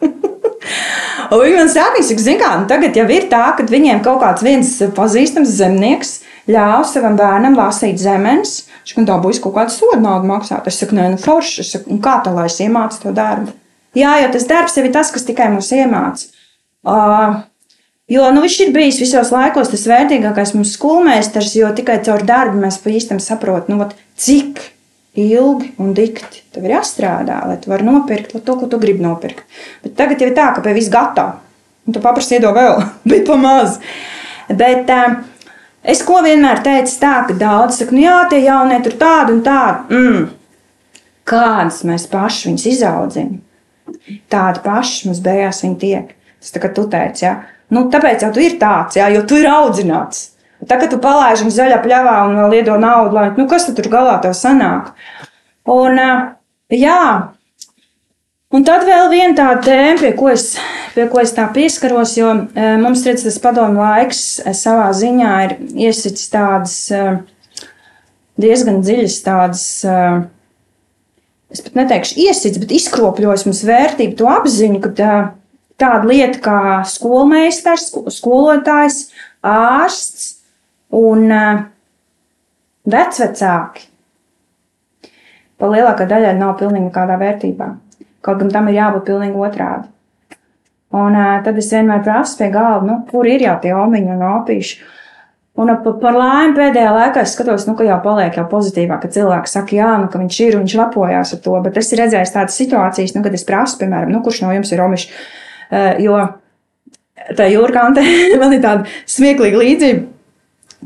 [1.30, 4.24] Un viņi man saka, ka, zin kā, nu, tagad jau ir tā, ka viņiem kaut
[4.24, 6.16] kāds viens pazīstams zemnieks
[6.50, 8.64] ļāva savam bērnam lasīt zemes.
[8.82, 10.66] Viņš man dabūjis kaut kādu sodu naudu maksāt.
[10.74, 11.62] Es saku, nē, nu forši.
[11.62, 13.54] Es saku, kā tā lai es iemācu to darbu?
[13.94, 16.34] Jā, jo tas darbs jau ir tas, kas tikai mums iemācīja.
[16.82, 17.44] Uh,
[18.12, 22.60] Jo nu, viņš ir bijis visos laikos tas vērtīgākais mums skolmeistars, jo tikai caur darbu
[22.62, 23.88] mēs pa īstam saprotam, nu,
[24.22, 24.62] cik
[25.18, 29.42] ilgi un dikti tev ir jāstrādā, lai tu varētu nopirkt to, ko tu gribi nopirkt.
[29.82, 31.42] Bet tagad jau ir tā, ka pie viss gatavs.
[31.86, 33.80] Un tu paprasti iedod vēl, bet pa maz.
[34.50, 35.50] Bet, uh,
[35.82, 39.42] es ko vienmēr teicu, tā, ka daudz saka, nu jā, tie jaunie tur tādi un
[39.46, 39.98] tādi.
[39.98, 40.30] Mm.
[41.26, 43.42] Kādas mēs paši viņus izaudzinām?
[44.30, 46.16] Tādi paši mums beigās viņi tiek.
[46.42, 47.36] Tas tā kā tu teici, ja?
[47.76, 49.10] Nu, tāpēc jau tu ir tāds, ja?
[49.14, 50.32] jo tu ir audzināts.
[50.66, 53.90] Tā kā tu palaiž viņu zaļā pļavā un vēl iedod naudu, lai, nu, kas tur
[53.92, 54.94] galā tev sanāk?
[55.70, 56.00] Un,
[56.74, 57.02] jā,
[58.56, 60.48] un tad vēl viena tāda tēma, pie ko es,
[60.96, 62.32] pie ko es tā pieskaros, jo
[62.82, 64.24] mums redz, tas padomu laiks
[64.58, 66.80] savā ziņā ir iesits tādas
[68.42, 69.66] diezgan dziļas tādas
[71.56, 74.92] es pat neteikšu iesits, bet izkropļojis mums vērtību, to apziņu, ka
[75.82, 79.10] tāda lieta kā skolmeistars, skolotājs,
[79.46, 80.30] ārsts
[80.96, 81.66] un uh,
[82.90, 83.90] vecvecāki.
[85.56, 87.70] Pa lielākā daļai nav pilnīgi nekādā vērtībā.
[88.26, 89.88] Kaut gan tam ir jābūt pilnīgi otrādi.
[90.96, 94.28] Un uh, tad es vienmēr prasu pie galda, nu, kur ir jau tie omiņi un
[94.32, 94.78] opīši.
[95.60, 99.12] Un uh, par laimi pēdējā laikā es skatos, nu, ka jau paliek jau pozitīvāk, ka
[99.16, 101.56] cilvēki saka, jā, nu, ka viņš ir un viņš lepojās ar to.
[101.68, 104.84] Bet es redzēju tādas situācijas, nu, kad es prasu, piemēram, nu, kurš no jums ir
[104.84, 105.12] omišs.
[105.72, 106.20] Uh, jo
[107.38, 108.04] tā jūrkante
[108.40, 110.08] man ir tāda smieklīga līdzība,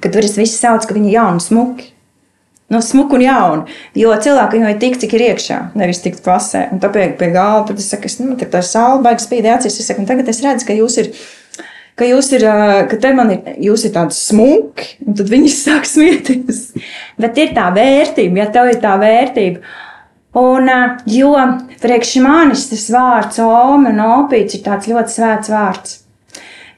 [0.04, 1.94] ka tur es visu saucu, ka viņi ir jauni, smuki.
[2.70, 3.63] No nu, smuku un jaunu.
[3.98, 6.68] Jo cilvēki jau ir tik, cik ir iekšā, nevis tik pasē.
[6.70, 9.80] Un tāpēc pie galda tad es saku, es, nu, tā saule baigs spīdē acīs.
[9.82, 11.10] Es saku, tagad es redzu, ka jūs ir.
[11.98, 12.46] Ka jūs ir,
[12.88, 16.62] ka te man ir, jūs ir tādi smuki, un tad viņi sāk smieties.
[17.20, 19.65] Bet ir tā vērtība, ja tev ir tā vērtība.
[20.38, 20.70] Un,
[21.10, 21.32] jo
[21.82, 25.96] priekš manis tas vārds, ome un opīts, ir tāds ļoti svēts vārds.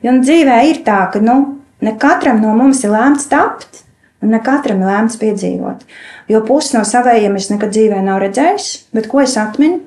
[0.02, 1.38] Jo dzīvē ir tā, ka nu,
[1.84, 3.82] ne katram no mums ir lēmts tapt,
[4.22, 5.86] Un ne katram ir lēmts piedzīvot.
[6.30, 9.82] Jo pusi no savējiem es nekad dzīvē nav redzējis, bet ko es atminu?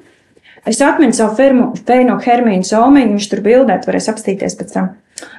[0.66, 4.88] Es atminu savu firmu, Feinu Hermīnu Zomiņu, viņš tur bildēt, varēs apstīties pēc tam.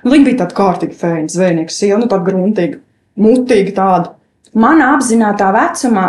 [0.04, 2.78] Nu, viņa bija tāda kārtīga feina, zvejnieka sieva, nu tāda gruntīga,
[3.20, 4.14] mutīga tāda.
[4.56, 6.06] Manā apzinātā vecumā,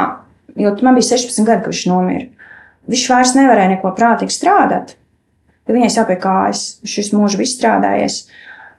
[0.57, 2.27] jo man bija 16 gadi, kad viņš nomira,
[2.91, 4.97] viņš vairs nevarēja neko prātīgi strādāt.
[5.67, 8.21] Viņai sāpēja kājas, viņš visu mūžu izstrādājies.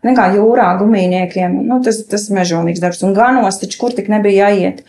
[0.07, 1.57] Ne kā jūrā, gumijniekiem.
[1.67, 3.01] Nu, tas, tas ir mežonīgs darbs.
[3.03, 4.85] Un ganos taču kur tik nebija jāiet.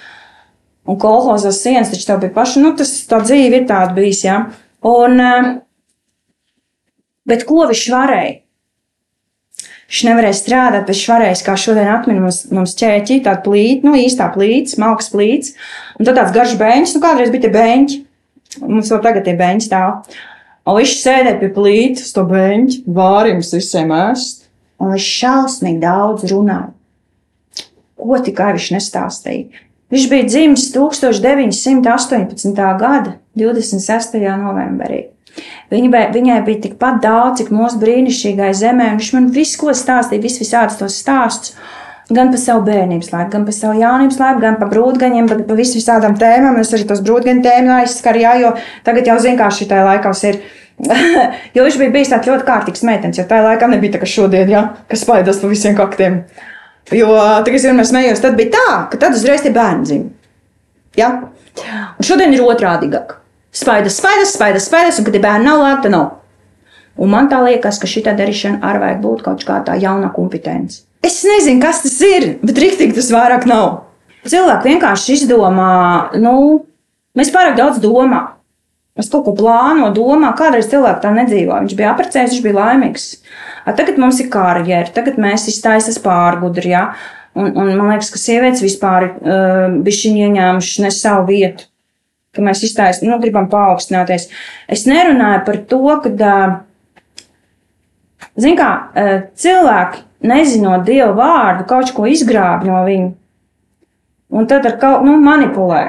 [0.89, 2.63] Un kolhozas sienas taču tev bija paša.
[2.63, 4.37] Nu, tas tā dzīve ir tāda bijis, jā.
[4.87, 5.49] Un, eh,
[7.27, 8.37] bet ko viņš varēja?
[9.89, 13.95] Viņš nevarēja strādāt, bet viņš varēja, kā šodien atmiņā mums, mums ķēķi, tāda plīta, nu
[13.97, 15.55] īstā plīts, malks plīts.
[15.97, 18.03] Un tad tāds garš beņķis, nu kādreiz bija tie beņķi.
[18.69, 20.19] Mums vēl tagad ir beņķi stāv.
[20.69, 24.45] Un viņš sēdēja pie plītas, to beņķi, vārījums visiem ēst
[24.79, 26.73] un viņš šausmīgi daudz runāja.
[27.99, 29.65] Ko tikai viņš nestāstīja.
[29.89, 32.61] Viņš bija dzimis 1918.
[32.79, 34.19] gada 26.
[34.39, 35.07] novembrī.
[35.69, 40.23] Viņa, viņai bija tikpat daudz, cik mūsu brīnišķīgai zemē, un viņš man visu, ko stāstīja,
[40.25, 41.59] vis visādus tos stāstus.
[42.09, 45.59] Gan par savu bērnības laiku, gan par savu jaunības laiku, gan par brūtgaņiem, gan par
[45.59, 46.57] visām tēmām.
[46.57, 48.55] Es arī tos brūtgaņu tēmu aizskaru, jā, jo
[48.87, 50.41] tagad jau zinu, kā šī tā laikos ir.
[51.55, 54.49] jo viņš bija bijis tāds ļoti kārtīgs meitenes, jo tajā laikā nebija tā, ka šodien,
[54.49, 56.23] ja, kas spaidās pa visiem kaktiem.
[56.97, 57.13] Jo
[57.45, 60.15] tagad, kad mēs smējos, tad bija tā, ka tad uzreiz tie bērni dzimta.
[60.97, 61.13] Ja?
[61.99, 63.18] Un šodien ir otrādīgāk.
[63.55, 66.09] Spaidas, spaidas, spaidas, spaidas, un kad ir bērni nav labi, tad nav.
[66.99, 70.83] Un man tā liekas, ka šī darīšana arī vajag būt kaut kādā jaunā kompetence.
[71.05, 73.85] Es nezinu, kas tas ir, bet rīktīgi tas vairāk nav.
[74.29, 75.71] Cilvēki vienkārši izdomā,
[76.19, 76.35] nu,
[77.17, 78.35] mēs pārāk daudz domājam.
[78.99, 81.55] Es kaut ko plānoju, domāju, kādreiz cilvēks tā nedzīvo.
[81.63, 83.05] Viņš bija apprecējis, viņš bija laimīgs.
[83.63, 86.73] A, tagad mums ir karjeras, tagad mēs iztaisām pārgudri.
[86.75, 86.83] Ja?
[87.39, 91.69] Un, un man liekas, ka sievietes vispār ir uh, bijušas ieņēmušas ne savu vietu,
[92.39, 94.29] ka mēs iztaisām, nu, gribam paaugstināties.
[94.71, 96.37] Es nerunāju par to, ka,
[98.39, 98.71] zin kā,
[99.39, 103.13] cilvēki, nezinot dievu vārdu, kaut ko izgrāb no viņa,
[104.35, 105.85] un tad ar kaut nu, manipulē.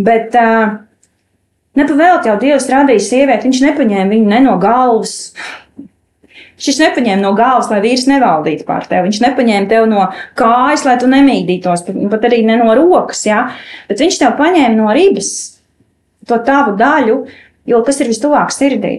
[0.00, 0.78] Bet uh,
[1.78, 5.30] Nepavēlt jau Dievs radīja sievieti, viņš nepaņēma viņu ne no galvas.
[6.60, 9.08] Viņš nepaņēma no galvas, lai vīrs nevaldītu pār tevi.
[9.08, 13.22] Viņš nepaņēma tevi no kājas, lai tu nemīdītos, pat arī ne no rokas.
[13.28, 13.46] Ja?
[13.88, 15.30] Bet viņš tev paņēma no ribas
[16.28, 17.22] to tavu daļu,
[17.70, 18.98] jo kas ir vistuvāk sirdī.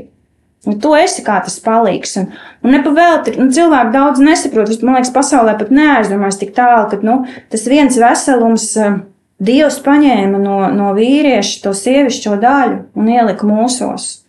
[0.70, 2.18] Un tu esi kā tas palīgs.
[2.22, 2.28] Un,
[2.62, 4.74] un nepavēlti, nu, cilvēki daudz nesaprot.
[4.86, 7.22] Man liekas, pasaulē pat neaizdomājas tik tālu, ka nu,
[7.54, 8.68] tas viens veselums.
[8.78, 9.00] Uh,
[9.42, 14.20] Dievs paņēma no, no vīrieša to sievišķo daļu un ielika mūsos.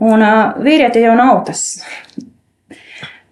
[0.00, 1.66] Un uh, vīrieti jau nav tas.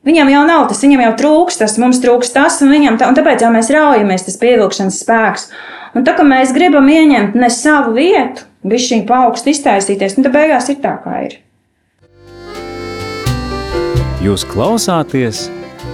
[0.03, 3.45] Viņam jau nav tas, viņam jau trūks tas, mums trūks tas, un, tā, un tāpēc
[3.45, 5.47] jau mēs raujamies, tas pievilkšanas spēks.
[5.95, 10.35] Un tā kā mēs gribam ieņemt ne savu vietu, bija šī paaugsta iztaisīties, un tad
[10.35, 11.39] beigās ir tā, kā ir.
[14.27, 15.47] Jūs klausāties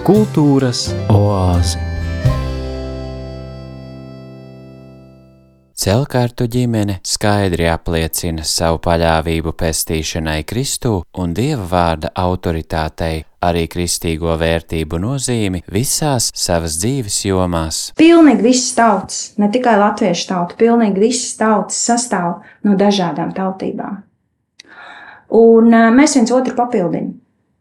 [0.08, 1.76] kultūras oāzi.
[5.78, 14.98] Celkārtu ģimene skaidri apliecina savu paļāvību pestīšanai Kristū un Dieva vārda autoritātei, arī kristīgo vērtību
[15.02, 17.80] nozīmi visās savas dzīves jomās.
[17.98, 24.02] Pilnīgi visas tautas, ne tikai latviešu tauta, pilnīgi visas tautas sastāv no dažādām tautībām.
[25.38, 27.16] Un mēs viens otru papildinām.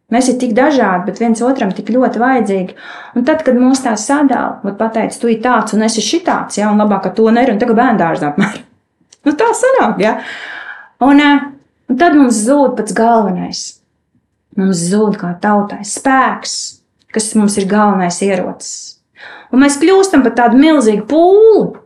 [0.07, 2.75] Mēs esam tik dažādi, bet viens otram tik ļoti vajadzīgi.
[3.19, 6.59] Un tad, kad mūs tā sadala, tad pateica, tu esi tāds un es esmu šitāds,
[6.61, 8.63] ja, un labāk ar to nerunāt, tagad bērngārzā apmēram.
[9.27, 10.13] Nu, tā sanāk, ja.
[11.03, 11.41] Un, eh,
[11.91, 13.76] un tad mums zūd pats galvenais.
[14.57, 16.53] Mums zūd kā tautai spēks,
[17.13, 18.97] kas mums ir galvenais ierocis.
[19.53, 21.77] Un mēs kļūstam par tādu milzīgu pūli,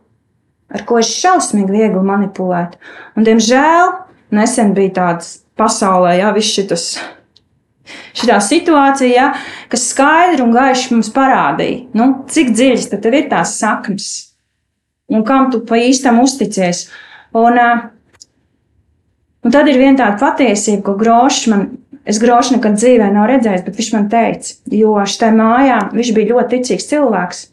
[0.72, 2.78] ar ko ir šausmīgi viegli manipulēt.
[3.16, 3.92] Un, diemžēl,
[4.34, 6.88] nesen bija tāds pasaulē, jā, viss šitas.
[8.16, 9.28] Šitā situācija, ja,
[9.72, 14.12] kas skaidri un gaiši mums parādīja, nu, cik dziļas tad ir tās saknes
[15.12, 16.86] un kam tu pa īstam uzticies.
[17.36, 17.58] Un,
[19.42, 21.66] un tad ir viena tāda patiesība, ko Grošs man,
[22.08, 26.34] es Grošu nekad dzīvē nav redzējis, bet viņš man teica, jo šai mājā viņš bija
[26.34, 27.46] ļoti ticīgs cilvēks.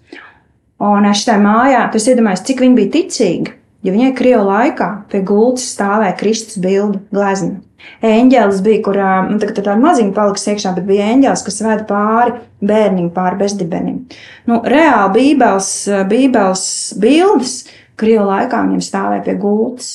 [0.90, 5.68] Un šai mājā, tas iedomājas, cik viņi bija ticīgi, jo viņai Krievu laikā pie gultas
[5.74, 7.60] stāvēja Kristus bildu glezna.
[8.04, 8.98] Eņģēlis bija, kur
[9.30, 12.36] nu, tā, tā maziņa paliks iekšā, bet bija eņģēlis, kas veda pāri
[12.70, 14.02] bērniņu, pāri bezdibenim.
[14.48, 15.72] Nu, reāli bībeles,
[16.12, 16.66] bībeles
[17.00, 17.56] bildes
[18.00, 19.90] Krievu laikā viņam stāvēja pie gultas.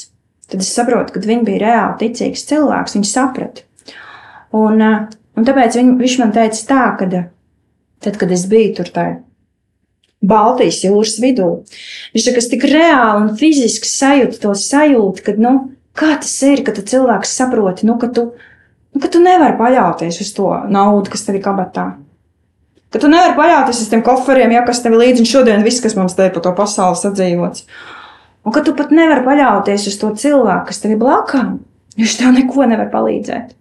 [0.51, 3.65] Tad es saprotu, ka viņi bija reāli ticīgs cilvēks, viņi saprata.
[4.55, 4.83] Un,
[5.35, 9.21] un tāpēc viņ, viņš man teica tā, ka tad, kad es biju tur tajā
[10.25, 11.49] Baltijas jūras vidū,
[12.15, 15.55] viņš tā, tik reāli un fiziski sajūta to sajūtu, ka, nu,
[15.95, 18.33] Kā tas ir, ka cilvēks saprot, nu, ka, tu,
[18.91, 21.85] nu, ka tu nevari paļauties uz to naudu, kas tev ir kabatā?
[22.91, 25.95] Ka tu nevari paļauties uz tiem koferiem, ja kas tev ir līdzi, šodien viss, kas
[25.99, 27.69] mums te ir pa to pasauli sadzīvots.
[28.45, 31.61] Un ka tu pat nevari paļauties uz to cilvēku, kas tev ir blakām,
[31.95, 33.55] jo viņš tev neko nevar palīdzēt.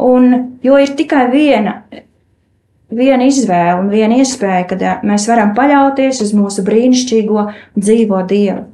[0.00, 0.32] Un,
[0.64, 1.82] jo ir tikai viena,
[2.88, 7.46] viena izvēle un viena iespēja, kad mēs varam paļauties uz mūsu brīnišķīgo
[7.76, 8.64] dzīvo Dievu.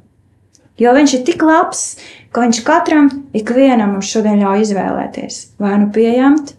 [0.77, 1.97] Jo viņš ir tik labs,
[2.31, 6.53] ka viņš katram, ikvienam mums šodien ļauj izvēlēties, vai nu pieņemt,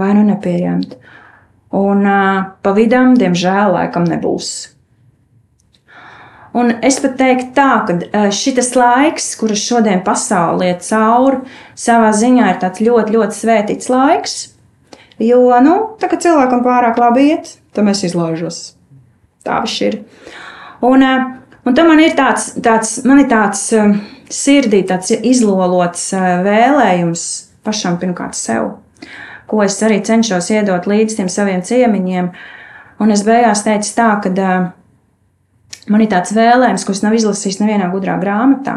[0.00, 0.96] vai nu nepieņemt.
[1.78, 4.50] Un uh, pa vidam, diemžēl, laikam nebūs.
[6.52, 11.40] Un es pat teiktu tā, ka šis laiks, kurus šodien pasaule iet cauri,
[11.78, 14.34] savā ziņā ir tāds ļoti, ļoti svētīts laiks.
[15.22, 18.60] Jo, nu, tā kā cilvēkam pārāk labi iet, tad mēs izlaižos.
[19.46, 19.98] Tā viņš ir.
[20.84, 21.04] Un,
[21.64, 23.70] un tam man ir tāds, tāds, man ir tāds
[24.32, 26.10] sirdī tāds izlolots
[26.44, 27.24] vēlējums
[27.64, 28.74] pašam pirmkārt sev,
[29.46, 32.30] ko es arī cenšos iedot līdz tiem saviem ciemiņiem.
[33.02, 34.30] Un es beigās teicu tā, ka
[35.90, 38.76] man ir tāds vēlējums, es nav izlasījis nevienā gudrā grāmatā,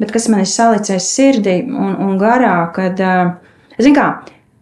[0.00, 3.00] bet kas man ir salicies sirdī un, un garā, kad,
[3.80, 4.10] zin kā,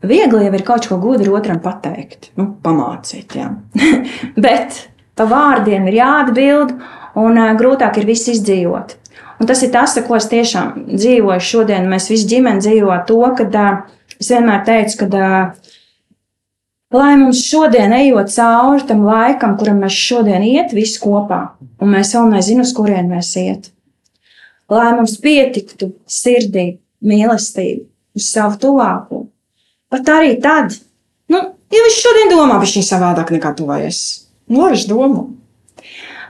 [0.06, 3.50] viegli jau ir kaut ko gudru otram pateikt, nu, pamācīt, jā.
[4.46, 4.84] bet
[5.18, 6.74] pa vārdiem ir jāatbild,
[7.18, 8.96] un grūtāk ir viss izdzīvot.
[9.38, 11.86] Un tas ir tas, ko es tiešām dzīvoju šodien.
[11.90, 13.66] Mēs visi ģimeni dzīvo to, ka
[14.18, 15.28] es vienmēr teicu, ka
[16.94, 21.40] lai mums šodien ejot cauri tam laikam, kuram mēs šodien iet visi kopā,
[21.80, 23.70] un mēs vēl nezinām, uz kurien mēs iet.
[24.68, 27.86] Lai mums pietiktu sirdī mīlestība
[28.18, 29.24] uz savu tuvāko.
[29.88, 30.74] Pat arī tad,
[31.32, 31.40] nu,
[31.72, 34.02] ja viņš šodien domā, viņš ir savādāk nekā tu vai es.
[34.48, 35.24] Nu, viņš domā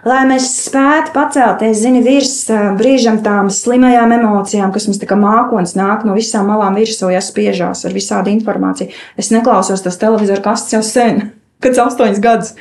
[0.06, 2.34] lai mēs spētu pacelties, zini, virs
[2.78, 7.22] brīžam tām slimajām emocijām, kas mums tā kā mākonis nāk no visām malām virsū, ja
[7.24, 8.92] spiežās ar visādi informāciju.
[9.18, 11.30] Es neklausos tas televizoru kastes jau sen,
[11.62, 12.54] kad astoņas gadus.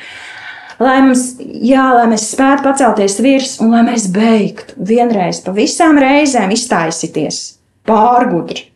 [0.78, 5.98] Lai, mums, jā, lai mēs spētu pacelties virs un lai mēs beigtu vienreiz pa visām
[5.98, 7.40] reizēm iztaisīties
[7.90, 8.68] pārgudri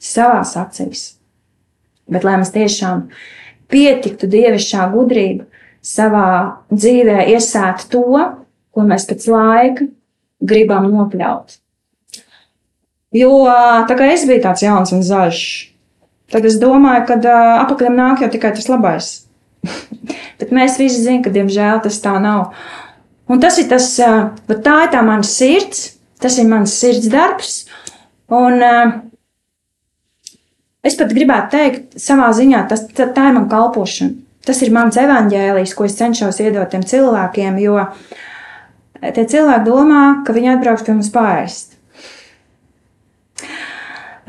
[0.00, 1.02] savā acīs.
[2.10, 3.10] Bet lai mums tiešām
[3.70, 5.44] pietiktu dievišķā gudrība,
[5.84, 8.04] savā dzīvē iesēt to,
[8.70, 9.88] ko mēs pēc laika
[10.40, 11.56] gribam nopļaut.
[13.16, 13.32] Jo
[13.88, 15.40] tā kā es biju tāds jauns un zaļš,
[16.30, 17.18] tad es domāju, ka
[17.64, 19.10] apakšam nāk jau tikai tas labais.
[20.40, 22.54] Bet mēs visi zinām, ka diemžēl tas tā nav.
[23.30, 27.52] Un tas ir tas, tā ir tā mana sirds, tas ir mans sirds darbs.
[28.30, 28.62] Un,
[30.86, 34.16] es pat gribētu teikt, savā ziņā tas, tā, tā ir mana kalpošana.
[34.46, 37.76] Tas ir mans evaņģēlijs, ko es cenšos iedot tiem cilvēkiem, jo
[39.00, 41.76] tie cilvēki domā, ka viņi atbrauks pie mums pāriest.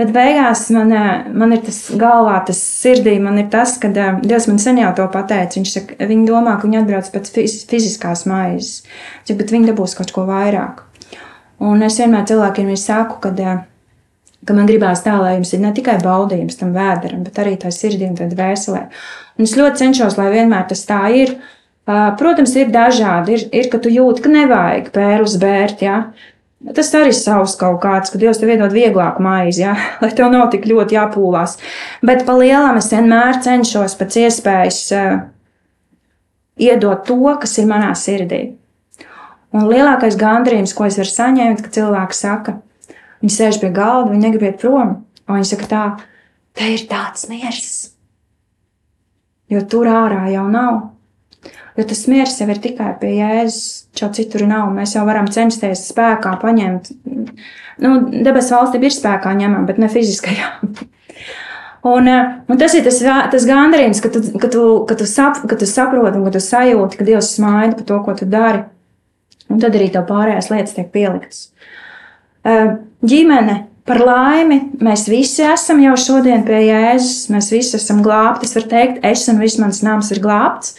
[0.02, 0.92] Bet beigās man,
[1.38, 5.06] man ir tas galvā, tas sirdī, man ir tas, ka Dievs man sen jau to
[5.14, 5.60] pateica.
[5.60, 7.30] Viņš saka, viņi domā, ka viņi atbrauc pēc
[7.70, 8.88] fiziskās maizes,
[9.30, 10.82] bet viņi dabūs kaut ko vairāk.
[11.62, 13.34] Un es vienmēr cilvēkiem saku, ka,
[14.48, 17.72] ka man gribās tā, lai jums ir ne tikai baudījums tam vēderam, bet arī tā
[17.74, 18.84] sirdī un dvēselē.
[19.38, 21.36] Un es ļoti cenšos, lai vienmēr tas tā ir.
[21.86, 23.36] Protams, ir dažādi.
[23.36, 25.82] Ir, ir ka tu jūti, ka nevajag pērus bērt.
[25.86, 25.98] Ja?
[26.78, 29.76] Tas arī ir savs kaut kāds, ka Dievs tev iedod vieglāku maizi, ja?
[30.04, 31.58] lai tev nav tik ļoti jāpūlās.
[32.06, 35.16] Bet pa lielam es vienmēr cenšos pēc iespējas uh,
[36.62, 38.44] iedot to, kas ir manā sirdī.
[39.52, 42.60] Un lielākais gandrījums, ko es varu saņemt, ka cilvēki saka,
[43.22, 45.00] viņi sēž pie galda, viņi negrib iet prom.
[45.32, 45.86] Viņi saka, tā,
[46.58, 47.92] te ir tāds miers
[49.52, 50.80] jo tur ārā jau nav.
[51.80, 54.72] Jo tas miers jau ir tikai pie jēzus, jau citur nav.
[54.76, 56.92] Mēs jau varam censties spēkā paņemt.
[57.82, 60.52] Nu, debesu valstība ir spēkā ņemama, bet ne fiziskajā.
[61.82, 65.56] Un, un tas ir tas, tas gandarījums, ka tu, ka, tu, ka, tu sap, ka
[65.58, 68.60] tu saproti un ka tu sajūti, ka Dievs smaida par to, ko tu dari.
[69.50, 71.48] Un tad arī tev pārējās lietas tiek pieliktas.
[72.44, 77.32] Ģimene Par laimi, mēs visi esam jau šodien pie Jēzus.
[77.34, 78.46] Mēs visi esam glābti.
[78.46, 80.76] Es varu teikt, es un viss mans nams ir glābts,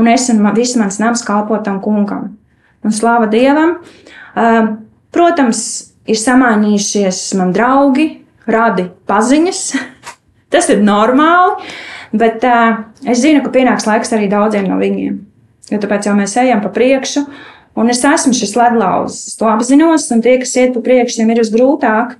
[0.00, 2.30] un es un viss mans nams kalpo tam kungam.
[2.82, 3.76] Un slāva Dievam!
[5.12, 5.60] Protams,
[6.08, 8.08] ir samainījušies man draugi,
[8.48, 9.62] radi paziņas.
[10.52, 11.70] Tas ir normāli,
[12.16, 15.20] bet es zinu, ka pienāks laiks arī daudziem no viņiem.
[15.70, 17.26] Jo tāpēc jau mēs ejam pa priekšu,
[17.76, 19.32] Un es esmu šis ledlauzis.
[19.32, 22.14] Es to apzinos, un tie, kas iet pa priekšu, tiem ir visgrūtāk.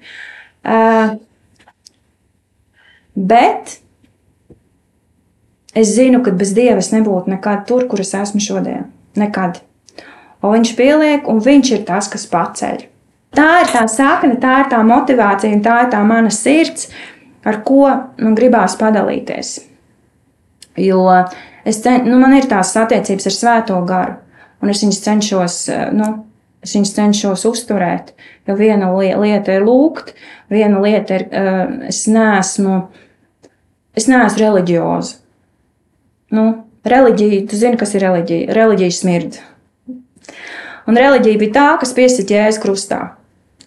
[0.67, 1.15] Uh,
[3.17, 3.79] bet
[5.77, 8.91] es zinu, ka bez dieva es nebūtu nekad tur, kur es esmu šodien.
[9.17, 9.63] Nekad.
[10.45, 12.85] Un viņš pieliek, un viņš ir tas, kas paceļ.
[13.37, 16.91] Tā ir tā sakne, tā ir tā motivācija, un tā ir tā mana sirds,
[17.49, 17.89] ar ko
[18.21, 19.57] man gribās padalīties.
[20.77, 21.01] Jo
[21.65, 24.21] es, nu, man ir tās attiecības ar Svēto garu
[24.63, 26.13] un es viņus cenšos, eh, nu,
[26.63, 28.13] es viņus cenšos uzturēt.
[28.49, 30.15] Jo viena lieta ir lūgt,
[30.51, 32.89] viena lieta ir, eh, es neesmu,
[33.97, 35.17] es neesmu reliģioza.
[36.31, 38.55] Nu, reliģija, tu zini, kas ir reliģija?
[38.55, 39.39] Reliģija smirdz.
[40.87, 43.01] Un reliģija bija tā, kas piesita jēzus krustā.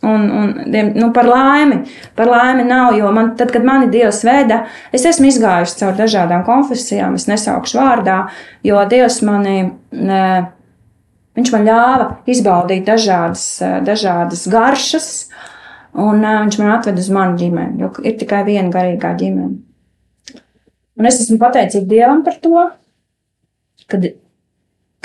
[0.02, 0.52] Un, un,
[0.96, 1.82] nu, par laimi,
[2.16, 4.62] par laimi nav, jo man, tad, kad mani Dievs veda,
[4.96, 8.22] es esmu izgājusi cauri dažādām konfesijām, es nesaukšu vārdā,
[8.64, 9.58] jo Dievs mani
[9.92, 10.22] ne,
[11.38, 15.10] Viņš man ļāva izbaudīt dažādas, eh, dažādas garšas,
[15.94, 19.60] un eh, viņš man atveda uz manu ģimeni, jo ir tikai viena garīgā ģimene.
[21.00, 22.66] Un es esmu pateicīga Dievam par to,
[23.88, 24.10] kad,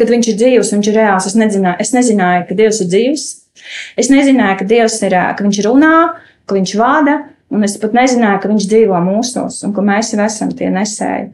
[0.00, 1.28] kad viņš ir dzīvs, viņš ir reāls.
[1.30, 3.28] Es nezināju, es nezināju, ka Dievs ir dzīvs.
[4.00, 5.94] Es nezināju, ka Dievs ir, eh, ka viņš runā,
[6.48, 7.20] ka viņš vada,
[7.54, 11.30] un es pat nezināju, ka viņš dzīvo mūsos, un ka mēs jau esam tie nesēji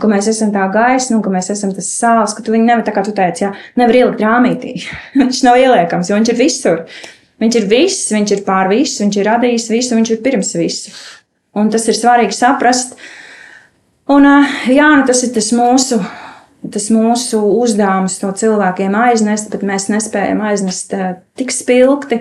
[0.00, 2.86] ka mēs esam tā gaisma, un ka mēs esam tas sāls, ka tu viņu nevari,
[2.86, 4.74] tā kā tu teici, jā, nevar ielikt rāmītī.
[5.20, 6.84] viņš nav ieliekams, jo viņš ir visur.
[7.40, 10.92] Viņš ir viss, viņš ir pār visu, viņš ir radījis visu, viņš ir pirms visu.
[11.56, 12.98] Un tas ir svarīgi saprast.
[14.10, 14.26] Un,
[14.68, 16.00] jā, nu tas ir tas mūsu,
[16.74, 20.94] tas mūsu uzdevums to cilvēkiem aiznest, bet mēs nespējam aiznest
[21.38, 22.20] tik spilgti.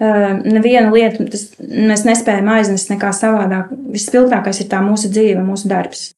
[0.00, 3.72] Nevienu lietu tas, mēs nespējam aiznest nekā savādāk.
[3.92, 6.10] Vispilgtākais ir tā mūsu dzīve, mūsu darbs.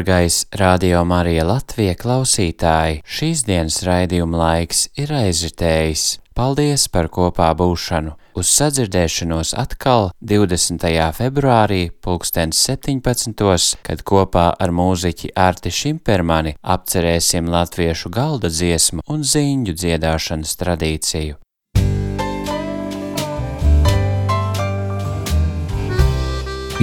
[0.00, 6.04] Dārgais Radio Marija Latvija klausītāji, šīs dienas raidījuma laiks ir aizritējis.
[6.32, 8.14] Paldies par kopā būšanu!
[8.32, 10.88] Uz sadzirdēšanos atkal 20.
[11.18, 13.76] februārī, pulkstens 17.
[13.84, 21.36] kad kopā ar mūziķi Arti Šimpermani apcerēsim latviešu galda dziesmu un ziņu dziedāšanas tradīciju.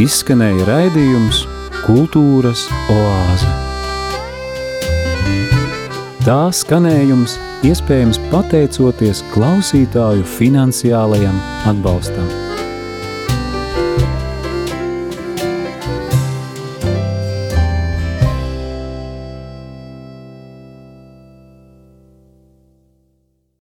[0.06, 1.48] Izskanēja raidījums
[1.88, 3.52] Kultūras oāze.
[6.26, 11.40] Tā skanējums iespējams pateicoties klausītāju finansiālajam
[11.72, 12.47] atbalstam.